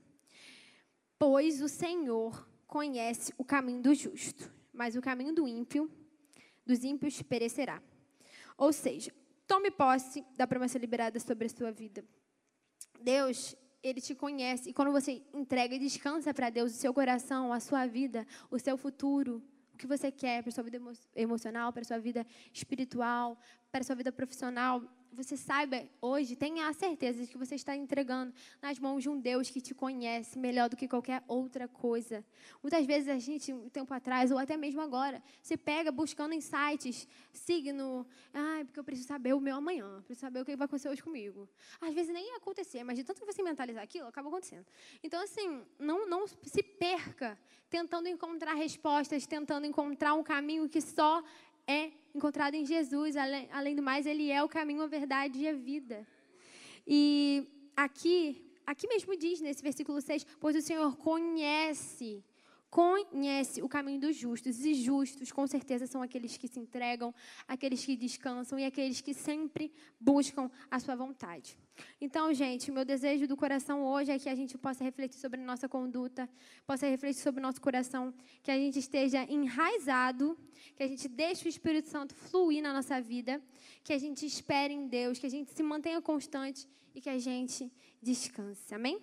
Pois 1.17 1.61
o 1.61 1.69
Senhor 1.69 2.47
conhece 2.67 3.33
o 3.37 3.45
caminho 3.45 3.81
do 3.81 3.93
justo, 3.93 4.51
mas 4.73 4.95
o 4.95 5.01
caminho 5.01 5.33
do 5.33 5.47
ímpio, 5.47 5.89
dos 6.65 6.83
ímpios 6.83 7.21
perecerá. 7.21 7.81
Ou 8.57 8.73
seja, 8.73 9.13
tome 9.47 9.69
posse 9.69 10.25
da 10.35 10.47
promessa 10.47 10.77
liberada 10.77 11.19
sobre 11.19 11.45
a 11.45 11.49
sua 11.49 11.71
vida. 11.71 12.03
Deus, 12.99 13.55
ele 13.81 14.01
te 14.01 14.15
conhece. 14.15 14.69
E 14.69 14.73
quando 14.73 14.91
você 14.91 15.21
entrega 15.33 15.75
e 15.75 15.79
descansa 15.79 16.33
para 16.33 16.49
Deus 16.49 16.73
o 16.73 16.77
seu 16.77 16.93
coração, 16.93 17.53
a 17.53 17.59
sua 17.59 17.85
vida, 17.85 18.25
o 18.49 18.57
seu 18.57 18.77
futuro, 18.77 19.43
o 19.73 19.77
que 19.77 19.87
você 19.87 20.11
quer 20.11 20.41
para 20.41 20.51
sua 20.51 20.63
vida 20.63 20.77
emo 20.77 20.93
emocional, 21.15 21.73
para 21.73 21.83
sua 21.83 21.99
vida 21.99 22.25
espiritual, 22.53 23.37
para 23.71 23.83
sua 23.83 23.95
vida 23.95 24.11
profissional, 24.11 24.81
você 25.13 25.37
saiba 25.37 25.83
hoje, 26.01 26.35
tenha 26.35 26.67
a 26.67 26.73
certeza 26.73 27.21
de 27.21 27.27
que 27.27 27.37
você 27.37 27.55
está 27.55 27.75
entregando 27.75 28.33
nas 28.61 28.79
mãos 28.79 29.03
de 29.03 29.09
um 29.09 29.19
Deus 29.19 29.49
que 29.49 29.61
te 29.61 29.73
conhece 29.73 30.37
melhor 30.37 30.69
do 30.69 30.75
que 30.75 30.87
qualquer 30.87 31.23
outra 31.27 31.67
coisa. 31.67 32.25
Muitas 32.61 32.85
vezes 32.85 33.09
a 33.09 33.17
gente, 33.19 33.53
um 33.53 33.69
tempo 33.69 33.93
atrás, 33.93 34.31
ou 34.31 34.37
até 34.37 34.57
mesmo 34.57 34.81
agora, 34.81 35.21
se 35.41 35.55
pega 35.55 35.91
buscando 35.91 36.33
sites, 36.41 37.07
signo, 37.31 38.05
ah, 38.33 38.61
porque 38.65 38.79
eu 38.79 38.83
preciso 38.83 39.07
saber 39.07 39.33
o 39.33 39.39
meu 39.39 39.57
amanhã, 39.57 40.01
preciso 40.05 40.21
saber 40.21 40.41
o 40.41 40.45
que 40.45 40.55
vai 40.55 40.65
acontecer 40.65 40.89
hoje 40.89 41.03
comigo. 41.03 41.47
Às 41.79 41.93
vezes 41.93 42.13
nem 42.13 42.27
ia 42.27 42.37
acontecer, 42.37 42.83
mas 42.83 42.97
de 42.97 43.03
tanto 43.03 43.19
que 43.19 43.25
você 43.25 43.43
mentalizar 43.43 43.83
aquilo, 43.83 44.07
acaba 44.07 44.29
acontecendo. 44.29 44.65
Então, 45.03 45.21
assim, 45.21 45.63
não, 45.79 46.07
não 46.07 46.27
se 46.27 46.63
perca 46.63 47.37
tentando 47.69 48.07
encontrar 48.07 48.53
respostas, 48.53 49.25
tentando 49.25 49.65
encontrar 49.65 50.13
um 50.13 50.23
caminho 50.23 50.69
que 50.69 50.79
só 50.79 51.23
é 51.67 51.91
encontrado 52.13 52.55
em 52.55 52.65
Jesus. 52.65 53.15
Além, 53.15 53.47
além 53.51 53.75
do 53.75 53.83
mais, 53.83 54.05
ele 54.05 54.29
é 54.29 54.43
o 54.43 54.49
caminho, 54.49 54.81
a 54.81 54.87
verdade 54.87 55.39
e 55.39 55.47
a 55.47 55.53
vida. 55.53 56.07
E 56.85 57.47
aqui, 57.75 58.43
aqui 58.65 58.87
mesmo 58.87 59.15
diz 59.15 59.39
nesse 59.41 59.63
versículo 59.63 60.01
6, 60.01 60.25
pois 60.39 60.55
o 60.55 60.61
Senhor 60.61 60.95
conhece 60.97 62.23
conhece 62.73 63.61
o 63.61 63.69
caminho 63.69 63.99
dos 63.99 64.15
justos, 64.15 64.65
e 64.65 64.73
justos, 64.73 65.31
com 65.31 65.45
certeza, 65.45 65.85
são 65.85 66.01
aqueles 66.01 66.37
que 66.37 66.47
se 66.47 66.59
entregam, 66.59 67.13
aqueles 67.47 67.85
que 67.85 67.95
descansam 67.95 68.57
e 68.57 68.65
aqueles 68.65 68.99
que 68.99 69.13
sempre 69.13 69.71
buscam 69.99 70.49
a 70.71 70.79
sua 70.79 70.95
vontade. 70.95 71.55
Então, 72.01 72.33
gente, 72.33 72.71
meu 72.71 72.83
desejo 72.83 73.27
do 73.27 73.37
coração 73.37 73.85
hoje 73.85 74.09
é 74.09 74.17
que 74.17 74.27
a 74.27 74.33
gente 74.33 74.57
possa 74.57 74.83
refletir 74.83 75.19
sobre 75.19 75.39
a 75.39 75.43
nossa 75.43 75.69
conduta, 75.69 76.27
possa 76.65 76.87
refletir 76.87 77.21
sobre 77.21 77.39
o 77.39 77.43
nosso 77.43 77.61
coração, 77.61 78.11
que 78.41 78.49
a 78.49 78.57
gente 78.57 78.79
esteja 78.79 79.23
enraizado, 79.31 80.35
que 80.75 80.81
a 80.81 80.87
gente 80.87 81.07
deixe 81.07 81.47
o 81.47 81.49
Espírito 81.49 81.89
Santo 81.89 82.15
fluir 82.15 82.63
na 82.63 82.73
nossa 82.73 82.99
vida, 82.99 83.39
que 83.83 83.93
a 83.93 83.99
gente 83.99 84.25
espere 84.25 84.73
em 84.73 84.87
Deus, 84.87 85.19
que 85.19 85.27
a 85.27 85.29
gente 85.29 85.51
se 85.51 85.61
mantenha 85.61 86.01
constante 86.01 86.67
e 86.95 86.99
que 86.99 87.09
a 87.09 87.19
gente 87.19 87.71
descanse. 88.01 88.73
Amém? 88.73 88.99